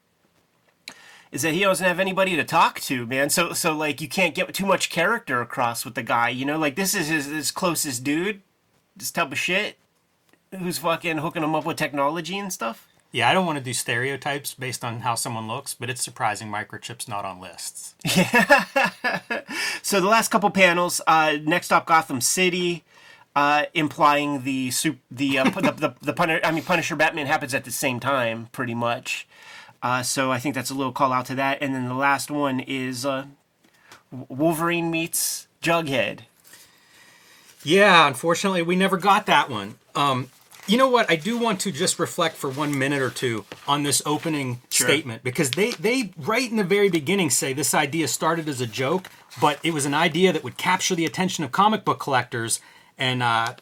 is 1.31 1.41
that 1.41 1.53
he 1.53 1.61
doesn't 1.61 1.85
have 1.85 1.99
anybody 1.99 2.35
to 2.35 2.43
talk 2.43 2.79
to, 2.81 3.05
man. 3.05 3.29
So 3.29 3.53
so 3.53 3.75
like 3.75 4.01
you 4.01 4.07
can't 4.07 4.33
get 4.33 4.51
too 4.53 4.65
much 4.65 4.89
character 4.89 5.41
across 5.41 5.85
with 5.85 5.95
the 5.95 6.03
guy. 6.03 6.29
You 6.29 6.45
know, 6.45 6.57
like 6.57 6.75
this 6.75 6.95
is 6.95 7.07
his, 7.07 7.25
his 7.25 7.51
closest 7.51 8.03
dude, 8.03 8.41
this 8.95 9.11
type 9.11 9.31
of 9.31 9.37
shit, 9.39 9.77
who's 10.57 10.79
fucking 10.79 11.17
hooking 11.19 11.43
him 11.43 11.55
up 11.55 11.65
with 11.65 11.77
technology 11.77 12.37
and 12.37 12.51
stuff. 12.51 12.87
Yeah, 13.13 13.29
I 13.29 13.33
don't 13.33 13.45
want 13.45 13.59
to 13.59 13.63
do 13.63 13.73
stereotypes 13.75 14.55
based 14.55 14.83
on 14.83 15.01
how 15.01 15.13
someone 15.13 15.47
looks, 15.47 15.75
but 15.75 15.87
it's 15.87 16.03
surprising 16.03 16.49
microchip's 16.49 17.07
not 17.07 17.23
on 17.25 17.39
lists. 17.39 17.95
Yeah. 18.03 18.65
So 19.83 19.99
the 20.01 20.07
last 20.07 20.29
couple 20.31 20.49
panels, 20.49 21.01
uh, 21.05 21.37
next 21.43 21.71
up, 21.71 21.85
Gotham 21.85 22.21
City, 22.21 22.83
uh, 23.35 23.65
implying 23.73 24.43
the 24.43 24.71
sup- 24.71 24.95
the, 25.11 25.37
uh, 25.37 25.43
the 25.49 25.71
the 25.71 25.93
the 26.01 26.13
Punisher, 26.13 26.39
I 26.43 26.51
mean 26.51 26.63
Punisher 26.63 26.95
Batman 26.95 27.27
happens 27.27 27.53
at 27.53 27.65
the 27.65 27.71
same 27.71 27.99
time, 27.99 28.47
pretty 28.53 28.73
much. 28.73 29.27
Uh, 29.83 30.01
so 30.01 30.31
I 30.31 30.39
think 30.39 30.55
that's 30.55 30.71
a 30.71 30.73
little 30.73 30.93
call 30.93 31.11
out 31.11 31.25
to 31.27 31.35
that. 31.35 31.57
And 31.61 31.75
then 31.75 31.87
the 31.87 31.93
last 31.93 32.31
one 32.31 32.61
is 32.61 33.05
uh, 33.05 33.25
Wolverine 34.29 34.89
meets 34.89 35.47
Jughead. 35.61 36.21
Yeah, 37.63 38.07
unfortunately, 38.07 38.61
we 38.61 38.75
never 38.75 38.97
got 38.97 39.25
that 39.27 39.49
one. 39.49 39.75
Um, 39.95 40.29
you 40.67 40.77
know 40.77 40.87
what? 40.89 41.09
I 41.11 41.15
do 41.15 41.37
want 41.37 41.59
to 41.61 41.71
just 41.71 41.99
reflect 41.99 42.35
for 42.35 42.49
one 42.49 42.77
minute 42.77 43.01
or 43.01 43.09
two 43.09 43.45
on 43.67 43.83
this 43.83 44.01
opening 44.05 44.61
Sure. 44.69 44.87
statement 44.87 45.23
because 45.23 45.51
they 45.51 45.71
they 45.71 46.11
right 46.17 46.49
in 46.49 46.57
the 46.57 46.63
very 46.63 46.89
beginning 46.89 47.29
say 47.29 47.53
this 47.53 47.73
idea 47.73 48.07
started 48.07 48.47
as 48.49 48.61
a 48.61 48.67
joke, 48.67 49.09
but 49.41 49.59
it 49.63 49.73
was 49.73 49.85
an 49.85 49.93
idea 49.93 50.31
that 50.33 50.43
would 50.43 50.57
capture 50.57 50.95
the 50.95 51.05
attention 51.05 51.43
of 51.43 51.51
comic 51.51 51.83
book 51.85 51.99
collectors 51.99 52.59
and 52.97 53.23
uh, 53.23 53.55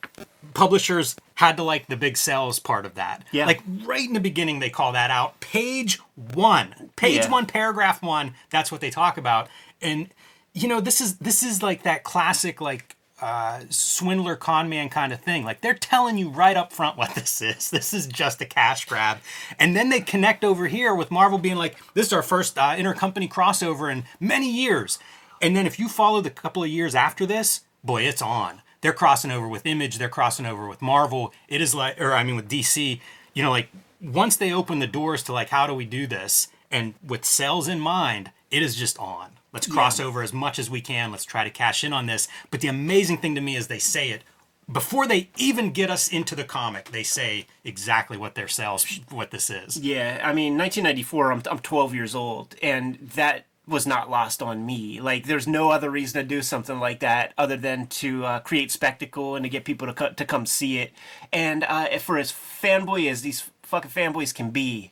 publishers 0.53 1.15
had 1.35 1.57
to 1.57 1.63
like 1.63 1.87
the 1.87 1.95
big 1.97 2.17
sales 2.17 2.59
part 2.59 2.85
of 2.85 2.95
that. 2.95 3.23
Yeah. 3.31 3.45
Like 3.45 3.61
right 3.85 4.05
in 4.07 4.13
the 4.13 4.19
beginning, 4.19 4.59
they 4.59 4.69
call 4.69 4.91
that 4.91 5.09
out. 5.09 5.39
Page 5.39 5.99
one, 6.33 6.89
page 6.95 7.23
Yeah. 7.23 7.29
one, 7.31 7.45
paragraph 7.45 8.01
one. 8.03 8.35
That's 8.49 8.71
what 8.71 8.81
they 8.81 8.89
talk 8.89 9.17
about. 9.17 9.47
And 9.81 10.09
you 10.53 10.67
know, 10.67 10.81
this 10.81 10.99
is 11.01 11.17
this 11.17 11.43
is 11.43 11.63
like 11.63 11.83
that 11.83 12.03
classic 12.03 12.59
like 12.61 12.95
uh, 13.21 13.62
swindler 13.69 14.36
con 14.36 14.67
man 14.67 14.89
kind 14.89 15.13
of 15.13 15.21
thing. 15.21 15.43
Like 15.45 15.62
they're 15.62 15.73
telling 15.73 16.17
you 16.17 16.29
right 16.29 16.57
up 16.57 16.73
front 16.73 16.97
what 16.97 17.15
this 17.15 17.41
is. 17.41 17.69
This 17.69 17.93
is 17.93 18.07
just 18.07 18.41
a 18.41 18.45
cash 18.45 18.86
grab. 18.86 19.19
And 19.60 19.75
then 19.75 19.89
they 19.89 20.01
connect 20.01 20.43
over 20.43 20.67
here 20.67 20.93
with 20.95 21.12
Marvel 21.12 21.38
being 21.38 21.57
like, 21.57 21.77
this 21.93 22.07
is 22.07 22.13
our 22.13 22.23
first 22.23 22.57
uh, 22.57 22.71
intercompany 22.71 23.29
crossover 23.29 23.91
in 23.91 24.03
many 24.19 24.51
years. 24.51 24.99
And 25.41 25.55
then 25.55 25.65
if 25.65 25.79
you 25.79 25.88
follow 25.88 26.21
the 26.21 26.29
couple 26.29 26.63
of 26.63 26.69
years 26.69 26.95
after 26.95 27.25
this, 27.25 27.62
boy, 27.84 28.03
it's 28.03 28.21
on. 28.21 28.62
They're 28.81 28.93
crossing 28.93 29.31
over 29.31 29.47
with 29.47 29.65
Image. 29.65 29.97
They're 29.97 30.10
crossing 30.10 30.45
over 30.45 30.67
with 30.67 30.81
Marvel. 30.81 31.34
It 31.47 31.62
is 31.62 31.75
like, 31.75 32.01
or 32.01 32.13
I 32.13 32.23
mean, 32.23 32.36
with 32.36 32.49
DC. 32.49 32.99
You 33.34 33.43
know, 33.43 33.51
like 33.51 33.69
once 34.01 34.36
they 34.36 34.51
open 34.51 34.79
the 34.79 34.88
doors 34.88 35.23
to 35.23 35.34
like, 35.34 35.49
how 35.49 35.67
do 35.67 35.73
we 35.73 35.86
do 35.86 36.07
this? 36.07 36.47
And 36.71 36.95
with 37.05 37.25
sales 37.25 37.67
in 37.67 37.79
mind, 37.79 38.31
it 38.51 38.61
is 38.61 38.75
just 38.75 38.99
on. 38.99 39.31
Let's 39.53 39.67
cross 39.67 39.99
Yeah. 39.99 40.05
over 40.05 40.21
as 40.21 40.31
much 40.33 40.59
as 40.59 40.69
we 40.69 40.81
can. 40.81 41.11
Let's 41.11 41.25
try 41.25 41.43
to 41.43 41.49
cash 41.49 41.83
in 41.83 41.91
on 41.93 42.05
this. 42.05 42.27
But 42.51 42.61
the 42.61 42.67
amazing 42.67 43.17
thing 43.17 43.35
to 43.35 43.41
me 43.41 43.55
is 43.55 43.67
they 43.67 43.79
say 43.79 44.09
it 44.11 44.23
before 44.71 45.07
they 45.07 45.29
even 45.37 45.71
get 45.71 45.89
us 45.89 46.07
into 46.07 46.35
the 46.35 46.43
comic. 46.45 46.91
They 46.91 47.03
say 47.03 47.47
exactly 47.63 48.17
what 48.17 48.35
their 48.35 48.47
sales, 48.47 48.85
what 49.09 49.31
this 49.31 49.49
is. 49.49 49.77
Yeah, 49.77 50.21
I 50.23 50.31
mean, 50.33 50.57
1994. 50.57 51.31
I'm 51.31 51.43
I'm 51.49 51.59
12 51.59 51.93
years 51.95 52.15
old, 52.15 52.55
and 52.61 52.95
that 53.15 53.45
was 53.67 53.85
not 53.85 54.09
lost 54.09 54.41
on 54.41 54.65
me. 54.65 54.99
Like, 55.01 55.27
there's 55.27 55.47
no 55.47 55.69
other 55.71 55.89
reason 55.89 56.21
to 56.21 56.27
do 56.27 56.41
something 56.41 56.79
like 56.79 56.99
that 57.01 57.33
other 57.37 57.55
than 57.57 57.87
to 57.87 58.25
uh, 58.25 58.39
create 58.39 58.71
spectacle 58.71 59.35
and 59.35 59.43
to 59.43 59.49
get 59.49 59.65
people 59.65 59.87
to 59.87 59.93
co- 59.93 60.13
to 60.13 60.25
come 60.25 60.45
see 60.45 60.77
it. 60.79 60.91
And 61.33 61.63
uh, 61.65 61.97
for 61.99 62.17
as 62.17 62.31
fanboy 62.31 63.09
as 63.09 63.21
these 63.21 63.49
fucking 63.63 63.91
fanboys 63.91 64.33
can 64.33 64.49
be, 64.51 64.91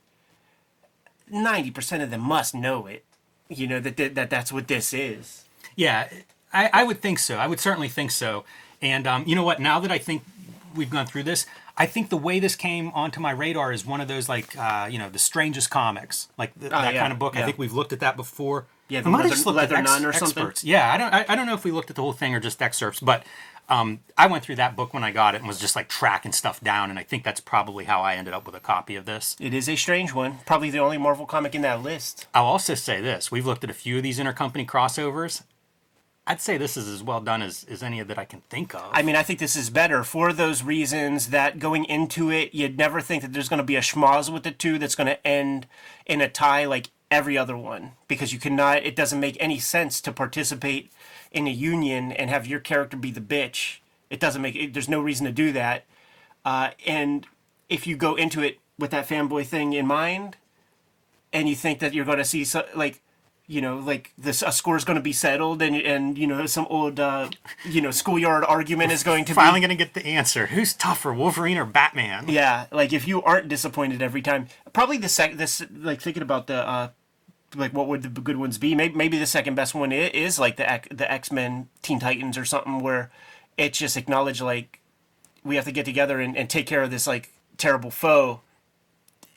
90% 1.31 2.03
of 2.03 2.09
them 2.11 2.21
must 2.21 2.53
know 2.55 2.85
it. 2.87 3.05
You 3.49 3.67
know 3.67 3.79
that 3.79 3.97
that, 3.97 4.15
that 4.15 4.29
that's 4.29 4.53
what 4.53 4.67
this 4.67 4.93
is. 4.93 5.43
Yeah, 5.75 6.07
I, 6.53 6.69
I 6.71 6.83
would 6.83 7.01
think 7.01 7.19
so. 7.19 7.37
I 7.37 7.47
would 7.47 7.59
certainly 7.59 7.89
think 7.89 8.11
so. 8.11 8.43
And 8.81 9.07
um, 9.07 9.23
you 9.27 9.35
know 9.35 9.43
what? 9.43 9.59
Now 9.59 9.79
that 9.79 9.91
I 9.91 9.97
think 9.97 10.23
we've 10.75 10.89
gone 10.89 11.05
through 11.05 11.23
this, 11.23 11.45
I 11.77 11.85
think 11.85 12.09
the 12.09 12.17
way 12.17 12.39
this 12.39 12.55
came 12.55 12.89
onto 12.89 13.19
my 13.19 13.31
radar 13.31 13.71
is 13.71 13.85
one 13.85 14.01
of 14.01 14.07
those 14.07 14.29
like 14.29 14.57
uh, 14.57 14.87
you 14.89 14.99
know 14.99 15.09
the 15.09 15.19
strangest 15.19 15.69
comics, 15.69 16.27
like 16.37 16.57
th- 16.59 16.71
that 16.71 16.93
yeah, 16.93 16.99
kind 16.99 17.11
of 17.11 17.19
book. 17.19 17.35
I 17.35 17.43
think 17.43 17.57
we've 17.57 17.73
looked 17.73 17.93
at 17.93 17.99
that 18.01 18.15
before. 18.15 18.65
Yeah, 18.89 19.01
the 19.01 19.09
might 19.09 19.21
have 19.21 19.31
just 19.31 19.45
looked 19.45 19.59
at 19.59 19.69
Leather 19.69 19.81
Nun 19.81 20.05
or 20.05 20.11
something? 20.11 20.43
excerpts. 20.43 20.63
Yeah, 20.63 20.91
I 20.91 20.97
don't. 20.97 21.13
I, 21.13 21.25
I 21.29 21.35
don't 21.35 21.45
know 21.45 21.53
if 21.53 21.63
we 21.63 21.71
looked 21.71 21.89
at 21.89 21.95
the 21.95 22.01
whole 22.01 22.13
thing 22.13 22.35
or 22.35 22.39
just 22.39 22.61
excerpts, 22.61 22.99
but 22.99 23.23
um, 23.69 23.99
I 24.17 24.27
went 24.27 24.43
through 24.43 24.55
that 24.55 24.75
book 24.75 24.93
when 24.93 25.03
I 25.03 25.11
got 25.11 25.35
it 25.35 25.39
and 25.39 25.47
was 25.47 25.59
just 25.59 25.75
like 25.75 25.87
tracking 25.87 26.31
stuff 26.31 26.59
down, 26.59 26.89
and 26.89 26.97
I 26.97 27.03
think 27.03 27.23
that's 27.23 27.39
probably 27.39 27.85
how 27.85 28.01
I 28.01 28.15
ended 28.15 28.33
up 28.33 28.45
with 28.45 28.55
a 28.55 28.59
copy 28.59 28.95
of 28.95 29.05
this. 29.05 29.35
It 29.39 29.53
is 29.53 29.69
a 29.69 29.75
strange 29.75 30.13
one. 30.13 30.39
Probably 30.45 30.71
the 30.71 30.79
only 30.79 30.97
Marvel 30.97 31.27
comic 31.27 31.53
in 31.53 31.61
that 31.61 31.83
list. 31.83 32.27
I'll 32.33 32.45
also 32.45 32.73
say 32.73 32.99
this: 32.99 33.31
we've 33.31 33.45
looked 33.45 33.63
at 33.63 33.69
a 33.69 33.75
few 33.75 33.97
of 33.97 34.03
these 34.03 34.19
intercompany 34.19 34.65
crossovers. 34.65 35.43
I'd 36.25 36.41
say 36.41 36.57
this 36.57 36.77
is 36.77 36.87
as 36.87 37.01
well 37.01 37.21
done 37.21 37.41
as, 37.41 37.65
as 37.71 37.81
any 37.81 38.03
that 38.03 38.19
I 38.19 38.25
can 38.25 38.41
think 38.49 38.75
of. 38.75 38.87
I 38.91 39.01
mean, 39.01 39.15
I 39.15 39.23
think 39.23 39.39
this 39.39 39.55
is 39.55 39.71
better 39.71 40.03
for 40.03 40.31
those 40.31 40.61
reasons 40.61 41.29
that 41.29 41.57
going 41.57 41.85
into 41.85 42.29
it, 42.29 42.53
you'd 42.53 42.77
never 42.77 43.01
think 43.01 43.23
that 43.23 43.33
there's 43.33 43.49
going 43.49 43.57
to 43.57 43.63
be 43.63 43.75
a 43.75 43.81
schmoz 43.81 44.31
with 44.31 44.43
the 44.43 44.51
two 44.51 44.77
that's 44.77 44.93
going 44.93 45.07
to 45.07 45.27
end 45.27 45.65
in 46.05 46.21
a 46.21 46.29
tie 46.29 46.65
like 46.65 46.89
every 47.11 47.37
other 47.37 47.57
one 47.57 47.93
because 48.07 48.33
you 48.33 48.39
cannot, 48.39 48.83
it 48.83 48.95
doesn't 48.95 49.19
make 49.19 49.37
any 49.39 49.59
sense 49.59 50.01
to 50.01 50.11
participate 50.11 50.91
in 51.31 51.47
a 51.47 51.51
union 51.51 52.11
and 52.11 52.29
have 52.29 52.47
your 52.47 52.59
character 52.59 52.97
be 52.97 53.11
the 53.11 53.21
bitch. 53.21 53.79
It 54.09 54.19
doesn't 54.19 54.41
make, 54.41 54.55
it, 54.55 54.73
there's 54.73 54.89
no 54.89 55.01
reason 55.01 55.25
to 55.25 55.31
do 55.31 55.51
that. 55.53 55.85
Uh, 56.45 56.71
and 56.85 57.25
if 57.67 57.85
you 57.85 57.95
go 57.95 58.15
into 58.15 58.41
it 58.41 58.59
with 58.77 58.91
that 58.91 59.07
fanboy 59.07 59.45
thing 59.45 59.73
in 59.73 59.85
mind 59.85 60.37
and 61.33 61.49
you 61.49 61.55
think 61.55 61.79
that 61.79 61.93
you're 61.93 62.05
going 62.05 62.17
to 62.17 62.25
see, 62.25 62.43
so, 62.43 62.65
like, 62.75 63.01
you 63.49 63.61
know, 63.61 63.79
like 63.79 64.13
this 64.15 64.43
a 64.43 64.51
score 64.51 64.77
is 64.77 64.85
going 64.85 64.95
to 64.95 65.01
be 65.01 65.11
settled, 65.11 65.63
and 65.63 65.75
and 65.75 66.19
you 66.19 66.27
know 66.27 66.45
some 66.45 66.67
old, 66.69 66.99
uh, 66.99 67.27
you 67.65 67.81
know, 67.81 67.89
schoolyard 67.89 68.45
argument 68.45 68.91
is 68.91 69.01
going 69.01 69.25
to 69.25 69.33
finally 69.33 69.59
be. 69.59 69.65
going 69.65 69.75
to 69.75 69.83
get 69.83 69.95
the 69.95 70.05
answer. 70.05 70.45
Who's 70.45 70.75
tougher, 70.75 71.11
Wolverine 71.11 71.57
or 71.57 71.65
Batman? 71.65 72.29
Yeah, 72.29 72.67
like 72.71 72.93
if 72.93 73.07
you 73.07 73.23
aren't 73.23 73.47
disappointed 73.47 74.03
every 74.03 74.21
time, 74.21 74.49
probably 74.71 74.99
the 74.99 75.09
sec. 75.09 75.37
This 75.37 75.63
like 75.75 75.99
thinking 75.99 76.21
about 76.21 76.45
the 76.45 76.57
uh, 76.57 76.89
like 77.55 77.73
what 77.73 77.87
would 77.87 78.03
the 78.03 78.21
good 78.21 78.37
ones 78.37 78.57
be? 78.57 78.75
Maybe 78.75 78.95
maybe 78.95 79.17
the 79.17 79.25
second 79.25 79.55
best 79.55 79.73
one 79.73 79.91
is 79.91 80.39
like 80.39 80.57
the 80.57 80.81
the 80.91 81.11
X 81.11 81.31
Men 81.31 81.69
Teen 81.81 81.99
Titans 81.99 82.37
or 82.37 82.45
something 82.45 82.79
where 82.79 83.11
it's 83.57 83.77
just 83.77 83.97
acknowledged 83.97 84.41
like 84.41 84.79
we 85.43 85.55
have 85.55 85.65
to 85.65 85.71
get 85.71 85.85
together 85.85 86.19
and, 86.19 86.37
and 86.37 86.49
take 86.49 86.67
care 86.67 86.81
of 86.81 86.91
this 86.91 87.07
like 87.07 87.31
terrible 87.57 87.91
foe 87.91 88.41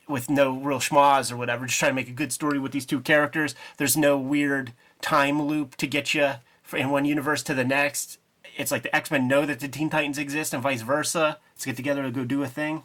with 0.08 0.28
no 0.28 0.56
real 0.56 0.78
schmoz 0.78 1.32
or 1.32 1.36
whatever. 1.36 1.66
Just 1.66 1.78
try 1.78 1.88
to 1.88 1.94
make 1.94 2.08
a 2.08 2.12
good 2.12 2.32
story 2.32 2.58
with 2.58 2.72
these 2.72 2.86
two 2.86 3.00
characters. 3.00 3.54
There's 3.78 3.96
no 3.96 4.18
weird 4.18 4.72
time 5.00 5.42
loop 5.42 5.76
to 5.76 5.86
get 5.86 6.14
you 6.14 6.34
in 6.72 6.90
one 6.90 7.04
universe 7.04 7.42
to 7.44 7.54
the 7.54 7.64
next. 7.64 8.18
It's 8.56 8.70
like 8.70 8.82
the 8.82 8.94
X 8.94 9.10
Men 9.10 9.28
know 9.28 9.46
that 9.46 9.60
the 9.60 9.68
Teen 9.68 9.90
Titans 9.90 10.18
exist 10.18 10.52
and 10.52 10.62
vice 10.62 10.82
versa. 10.82 11.38
Let's 11.54 11.64
get 11.64 11.76
together 11.76 12.02
to 12.02 12.10
go 12.10 12.24
do 12.24 12.42
a 12.42 12.48
thing. 12.48 12.82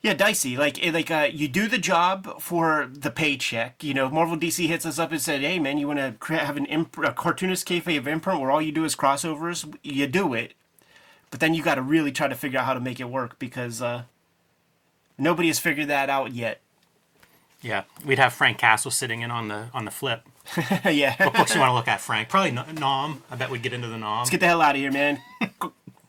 Yeah, 0.00 0.14
dicey. 0.14 0.56
Like, 0.56 0.78
like 0.92 1.10
uh, 1.10 1.28
you 1.32 1.48
do 1.48 1.66
the 1.66 1.78
job 1.78 2.40
for 2.40 2.88
the 2.92 3.10
paycheck. 3.10 3.82
You 3.82 3.94
know, 3.94 4.08
Marvel 4.08 4.36
DC 4.36 4.66
hits 4.68 4.86
us 4.86 4.98
up 4.98 5.10
and 5.10 5.20
said, 5.20 5.40
"Hey, 5.40 5.58
man, 5.58 5.76
you 5.78 5.88
want 5.88 5.98
to 5.98 6.14
cre- 6.20 6.34
have 6.34 6.56
an 6.56 6.66
imp- 6.66 6.98
a 6.98 7.12
cartoonist 7.12 7.66
kayfabe 7.66 8.06
imprint 8.06 8.40
where 8.40 8.50
all 8.52 8.62
you 8.62 8.70
do 8.70 8.84
is 8.84 8.94
crossovers? 8.94 9.76
You 9.82 10.06
do 10.06 10.34
it, 10.34 10.54
but 11.32 11.40
then 11.40 11.52
you 11.52 11.62
got 11.64 11.74
to 11.76 11.82
really 11.82 12.12
try 12.12 12.28
to 12.28 12.36
figure 12.36 12.60
out 12.60 12.66
how 12.66 12.74
to 12.74 12.80
make 12.80 13.00
it 13.00 13.08
work 13.10 13.38
because 13.40 13.82
uh, 13.82 14.04
nobody 15.18 15.48
has 15.48 15.58
figured 15.58 15.88
that 15.88 16.08
out 16.08 16.32
yet." 16.32 16.60
Yeah, 17.60 17.82
we'd 18.06 18.20
have 18.20 18.32
Frank 18.32 18.56
Castle 18.56 18.92
sitting 18.92 19.22
in 19.22 19.32
on 19.32 19.48
the 19.48 19.66
on 19.74 19.84
the 19.84 19.90
flip. 19.90 20.22
yeah. 20.84 21.16
What 21.24 21.34
books 21.34 21.54
you 21.54 21.60
want 21.60 21.70
to 21.70 21.74
look 21.74 21.88
at, 21.88 22.00
Frank? 22.00 22.28
Probably 22.28 22.52
'Nam. 22.52 23.24
I 23.32 23.34
bet 23.36 23.50
we'd 23.50 23.62
get 23.62 23.72
into 23.72 23.88
the 23.88 23.98
'Nam. 23.98 24.18
Let's 24.18 24.30
get 24.30 24.38
the 24.38 24.46
hell 24.46 24.62
out 24.62 24.76
of 24.76 24.80
here, 24.80 24.92
man. 24.92 25.20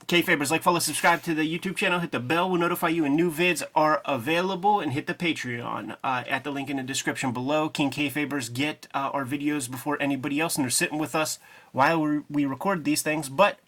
Kayfabers, 0.09 0.49
like, 0.49 0.63
follow, 0.63 0.79
subscribe 0.79 1.21
to 1.21 1.35
the 1.35 1.43
YouTube 1.43 1.75
channel, 1.75 1.99
hit 1.99 2.09
the 2.09 2.19
bell, 2.19 2.49
we'll 2.49 2.59
notify 2.59 2.87
you 2.87 3.03
when 3.03 3.15
new 3.15 3.31
vids 3.31 3.61
are 3.75 4.01
available, 4.05 4.79
and 4.79 4.91
hit 4.91 5.05
the 5.05 5.13
Patreon 5.13 5.97
uh, 6.03 6.23
at 6.27 6.43
the 6.43 6.49
link 6.49 6.67
in 6.67 6.77
the 6.77 6.83
description 6.83 7.31
below. 7.31 7.69
King 7.69 7.91
Kayfabers 7.91 8.51
get 8.51 8.87
uh, 8.95 9.11
our 9.13 9.23
videos 9.23 9.69
before 9.69 10.01
anybody 10.01 10.39
else, 10.39 10.55
and 10.55 10.63
they're 10.65 10.71
sitting 10.71 10.97
with 10.97 11.13
us 11.13 11.37
while 11.73 12.01
we, 12.01 12.21
we 12.27 12.47
record 12.47 12.85
these 12.85 13.03
things, 13.03 13.29
but 13.29 13.59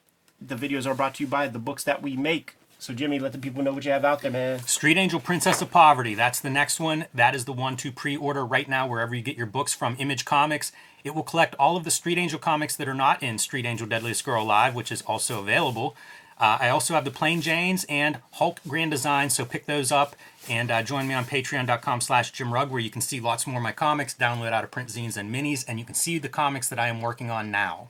the 0.41 0.55
videos 0.55 0.87
are 0.87 0.95
brought 0.95 1.13
to 1.13 1.23
you 1.23 1.29
by 1.29 1.47
the 1.47 1.59
books 1.59 1.83
that 1.83 2.01
we 2.01 2.17
make. 2.17 2.55
So, 2.79 2.95
Jimmy, 2.95 3.19
let 3.19 3.33
the 3.33 3.37
people 3.37 3.61
know 3.61 3.73
what 3.73 3.85
you 3.85 3.91
have 3.91 4.03
out 4.03 4.23
there, 4.23 4.31
man. 4.31 4.63
Street 4.63 4.97
Angel 4.97 5.19
Princess 5.19 5.61
of 5.61 5.69
Poverty. 5.69 6.15
That's 6.15 6.39
the 6.39 6.49
next 6.49 6.79
one. 6.79 7.05
That 7.13 7.35
is 7.35 7.45
the 7.45 7.53
one 7.53 7.77
to 7.77 7.91
pre 7.91 8.17
order 8.17 8.43
right 8.43 8.67
now 8.67 8.87
wherever 8.87 9.13
you 9.13 9.21
get 9.21 9.37
your 9.37 9.45
books 9.45 9.75
from 9.75 9.95
Image 9.99 10.25
Comics. 10.25 10.71
It 11.03 11.13
will 11.13 11.21
collect 11.21 11.53
all 11.59 11.77
of 11.77 11.83
the 11.83 11.91
Street 11.91 12.17
Angel 12.17 12.39
comics 12.39 12.75
that 12.77 12.87
are 12.87 12.95
not 12.95 13.21
in 13.21 13.37
Street 13.37 13.67
Angel 13.67 13.85
Deadliest 13.85 14.25
Girl 14.25 14.43
Live, 14.43 14.73
which 14.73 14.91
is 14.91 15.03
also 15.03 15.39
available. 15.39 15.95
Uh, 16.41 16.57
I 16.59 16.69
also 16.69 16.95
have 16.95 17.05
the 17.05 17.11
Plain 17.11 17.41
Janes 17.41 17.85
and 17.87 18.17
Hulk 18.33 18.61
Grand 18.67 18.89
Design, 18.89 19.29
so 19.29 19.45
pick 19.45 19.67
those 19.67 19.91
up 19.91 20.15
and 20.49 20.71
uh, 20.71 20.81
join 20.81 21.07
me 21.07 21.13
on 21.13 21.23
patreon.com 21.23 22.01
slash 22.01 22.31
Jim 22.31 22.51
Rugg, 22.51 22.71
where 22.71 22.79
you 22.79 22.89
can 22.89 22.99
see 22.99 23.19
lots 23.19 23.45
more 23.45 23.57
of 23.57 23.63
my 23.63 23.71
comics, 23.71 24.15
download 24.15 24.51
out 24.51 24.63
of 24.63 24.71
print 24.71 24.89
zines 24.89 25.15
and 25.15 25.33
minis, 25.33 25.63
and 25.67 25.77
you 25.77 25.85
can 25.85 25.93
see 25.93 26.17
the 26.17 26.27
comics 26.27 26.67
that 26.69 26.79
I 26.79 26.87
am 26.87 26.99
working 26.99 27.29
on 27.29 27.51
now. 27.51 27.89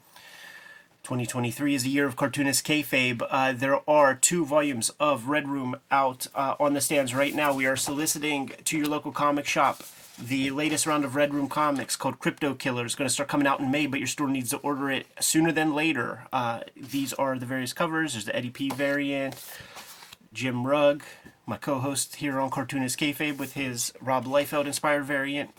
2023 1.03 1.75
is 1.75 1.83
the 1.83 1.89
year 1.89 2.05
of 2.05 2.17
cartoonist 2.17 2.65
kayfabe. 2.65 3.25
Uh, 3.29 3.53
there 3.53 3.89
are 3.89 4.15
two 4.15 4.45
volumes 4.45 4.91
of 4.99 5.29
Red 5.29 5.47
Room 5.47 5.77
out 5.89 6.27
uh, 6.35 6.55
on 6.59 6.73
the 6.73 6.81
stands 6.81 7.15
right 7.15 7.33
now. 7.33 7.53
We 7.53 7.65
are 7.65 7.77
soliciting 7.77 8.51
to 8.65 8.77
your 8.77 8.87
local 8.87 9.13
comic 9.13 9.45
shop 9.45 9.81
the 10.19 10.51
latest 10.51 10.85
round 10.85 11.05
of 11.05 11.15
Red 11.15 11.33
Room 11.33 11.47
comics 11.47 11.95
called 11.95 12.19
Crypto 12.19 12.53
Killers. 12.53 12.95
Going 12.95 13.07
to 13.07 13.13
start 13.13 13.29
coming 13.29 13.47
out 13.47 13.59
in 13.59 13.71
May, 13.71 13.87
but 13.87 13.99
your 13.99 14.07
store 14.07 14.27
needs 14.27 14.51
to 14.51 14.57
order 14.57 14.91
it 14.91 15.07
sooner 15.19 15.51
than 15.51 15.73
later. 15.73 16.25
Uh, 16.31 16.61
these 16.75 17.13
are 17.13 17.37
the 17.37 17.45
various 17.45 17.73
covers. 17.73 18.13
There's 18.13 18.25
the 18.25 18.35
Eddie 18.35 18.49
P 18.49 18.69
variant, 18.69 19.35
Jim 20.33 20.65
Rugg, 20.65 21.03
my 21.45 21.57
co-host 21.57 22.17
here 22.17 22.39
on 22.39 22.49
Cartoonist 22.49 22.99
Kayfabe 22.99 23.37
with 23.37 23.53
his 23.53 23.93
Rob 24.01 24.25
Liefeld 24.25 24.65
inspired 24.65 25.05
variant, 25.05 25.51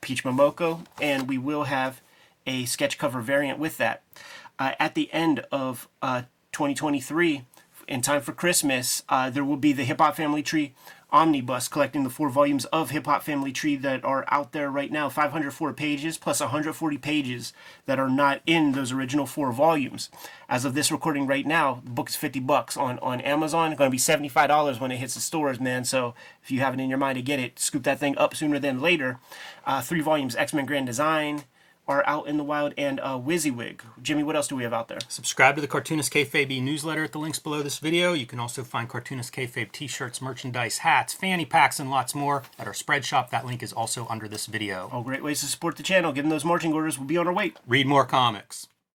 Peach 0.00 0.24
Momoko, 0.24 0.86
and 1.00 1.28
we 1.28 1.38
will 1.38 1.64
have 1.64 2.00
a 2.46 2.64
sketch 2.64 2.98
cover 2.98 3.20
variant 3.20 3.58
with 3.58 3.76
that. 3.78 4.02
Uh, 4.58 4.72
at 4.78 4.94
the 4.94 5.12
end 5.12 5.44
of 5.50 5.88
uh, 6.00 6.22
2023, 6.52 7.44
in 7.88 8.00
time 8.00 8.20
for 8.20 8.32
Christmas, 8.32 9.02
uh, 9.08 9.30
there 9.30 9.44
will 9.44 9.56
be 9.56 9.72
the 9.72 9.84
Hip 9.84 10.00
Hop 10.00 10.16
Family 10.16 10.42
Tree 10.42 10.74
omnibus 11.16 11.66
collecting 11.66 12.04
the 12.04 12.10
four 12.10 12.28
volumes 12.28 12.66
of 12.66 12.90
Hip 12.90 13.06
Hop 13.06 13.22
Family 13.22 13.50
Tree 13.50 13.74
that 13.76 14.04
are 14.04 14.26
out 14.28 14.52
there 14.52 14.70
right 14.70 14.92
now 14.92 15.08
504 15.08 15.72
pages 15.72 16.18
plus 16.18 16.40
140 16.40 16.98
pages 16.98 17.54
that 17.86 17.98
are 17.98 18.10
not 18.10 18.42
in 18.44 18.72
those 18.72 18.92
original 18.92 19.24
four 19.24 19.50
volumes. 19.50 20.10
As 20.46 20.66
of 20.66 20.74
this 20.74 20.92
recording 20.92 21.26
right 21.26 21.46
now, 21.46 21.80
the 21.82 21.90
book 21.90 22.10
is 22.10 22.16
50 22.16 22.40
bucks 22.40 22.76
on, 22.76 22.98
on 22.98 23.22
Amazon. 23.22 23.72
It's 23.72 23.78
going 23.78 23.90
to 23.90 23.92
be 23.92 24.28
$75 24.28 24.78
when 24.78 24.92
it 24.92 24.98
hits 24.98 25.14
the 25.14 25.20
stores, 25.20 25.58
man. 25.58 25.86
So 25.86 26.14
if 26.42 26.50
you 26.50 26.60
have 26.60 26.74
it 26.74 26.80
in 26.80 26.90
your 26.90 26.98
mind 26.98 27.16
to 27.16 27.22
get 27.22 27.40
it, 27.40 27.58
scoop 27.58 27.84
that 27.84 27.98
thing 27.98 28.18
up 28.18 28.36
sooner 28.36 28.58
than 28.58 28.82
later. 28.82 29.18
Uh, 29.64 29.80
three 29.80 30.02
volumes 30.02 30.36
X 30.36 30.52
Men 30.52 30.66
Grand 30.66 30.84
Design 30.84 31.44
are 31.88 32.02
out 32.06 32.26
in 32.26 32.36
the 32.36 32.44
wild 32.44 32.74
and 32.76 33.00
uh, 33.00 33.18
WYSIWYG. 33.18 33.80
Jimmy, 34.02 34.22
what 34.22 34.36
else 34.36 34.48
do 34.48 34.56
we 34.56 34.62
have 34.62 34.72
out 34.72 34.88
there? 34.88 34.98
Subscribe 35.08 35.54
to 35.54 35.60
the 35.60 35.68
Cartoonist 35.68 36.12
Kayfabe 36.12 36.62
newsletter 36.62 37.04
at 37.04 37.12
the 37.12 37.18
links 37.18 37.38
below 37.38 37.62
this 37.62 37.78
video. 37.78 38.12
You 38.12 38.26
can 38.26 38.40
also 38.40 38.64
find 38.64 38.88
Cartoonist 38.88 39.32
Kayfabe 39.32 39.72
t-shirts, 39.72 40.20
merchandise, 40.20 40.78
hats, 40.78 41.14
fanny 41.14 41.44
packs, 41.44 41.78
and 41.78 41.90
lots 41.90 42.14
more 42.14 42.42
at 42.58 42.66
our 42.66 42.74
spread 42.74 43.04
shop. 43.04 43.30
That 43.30 43.46
link 43.46 43.62
is 43.62 43.72
also 43.72 44.06
under 44.08 44.28
this 44.28 44.46
video. 44.46 44.88
All 44.92 45.02
great 45.02 45.22
ways 45.22 45.40
to 45.40 45.46
support 45.46 45.76
the 45.76 45.82
channel. 45.82 46.12
Give 46.12 46.24
them 46.24 46.30
those 46.30 46.44
marching 46.44 46.72
orders. 46.72 46.98
We'll 46.98 47.08
be 47.08 47.18
on 47.18 47.26
our 47.26 47.32
way. 47.32 47.52
Read 47.66 47.86
more 47.86 48.04
comics. 48.04 48.68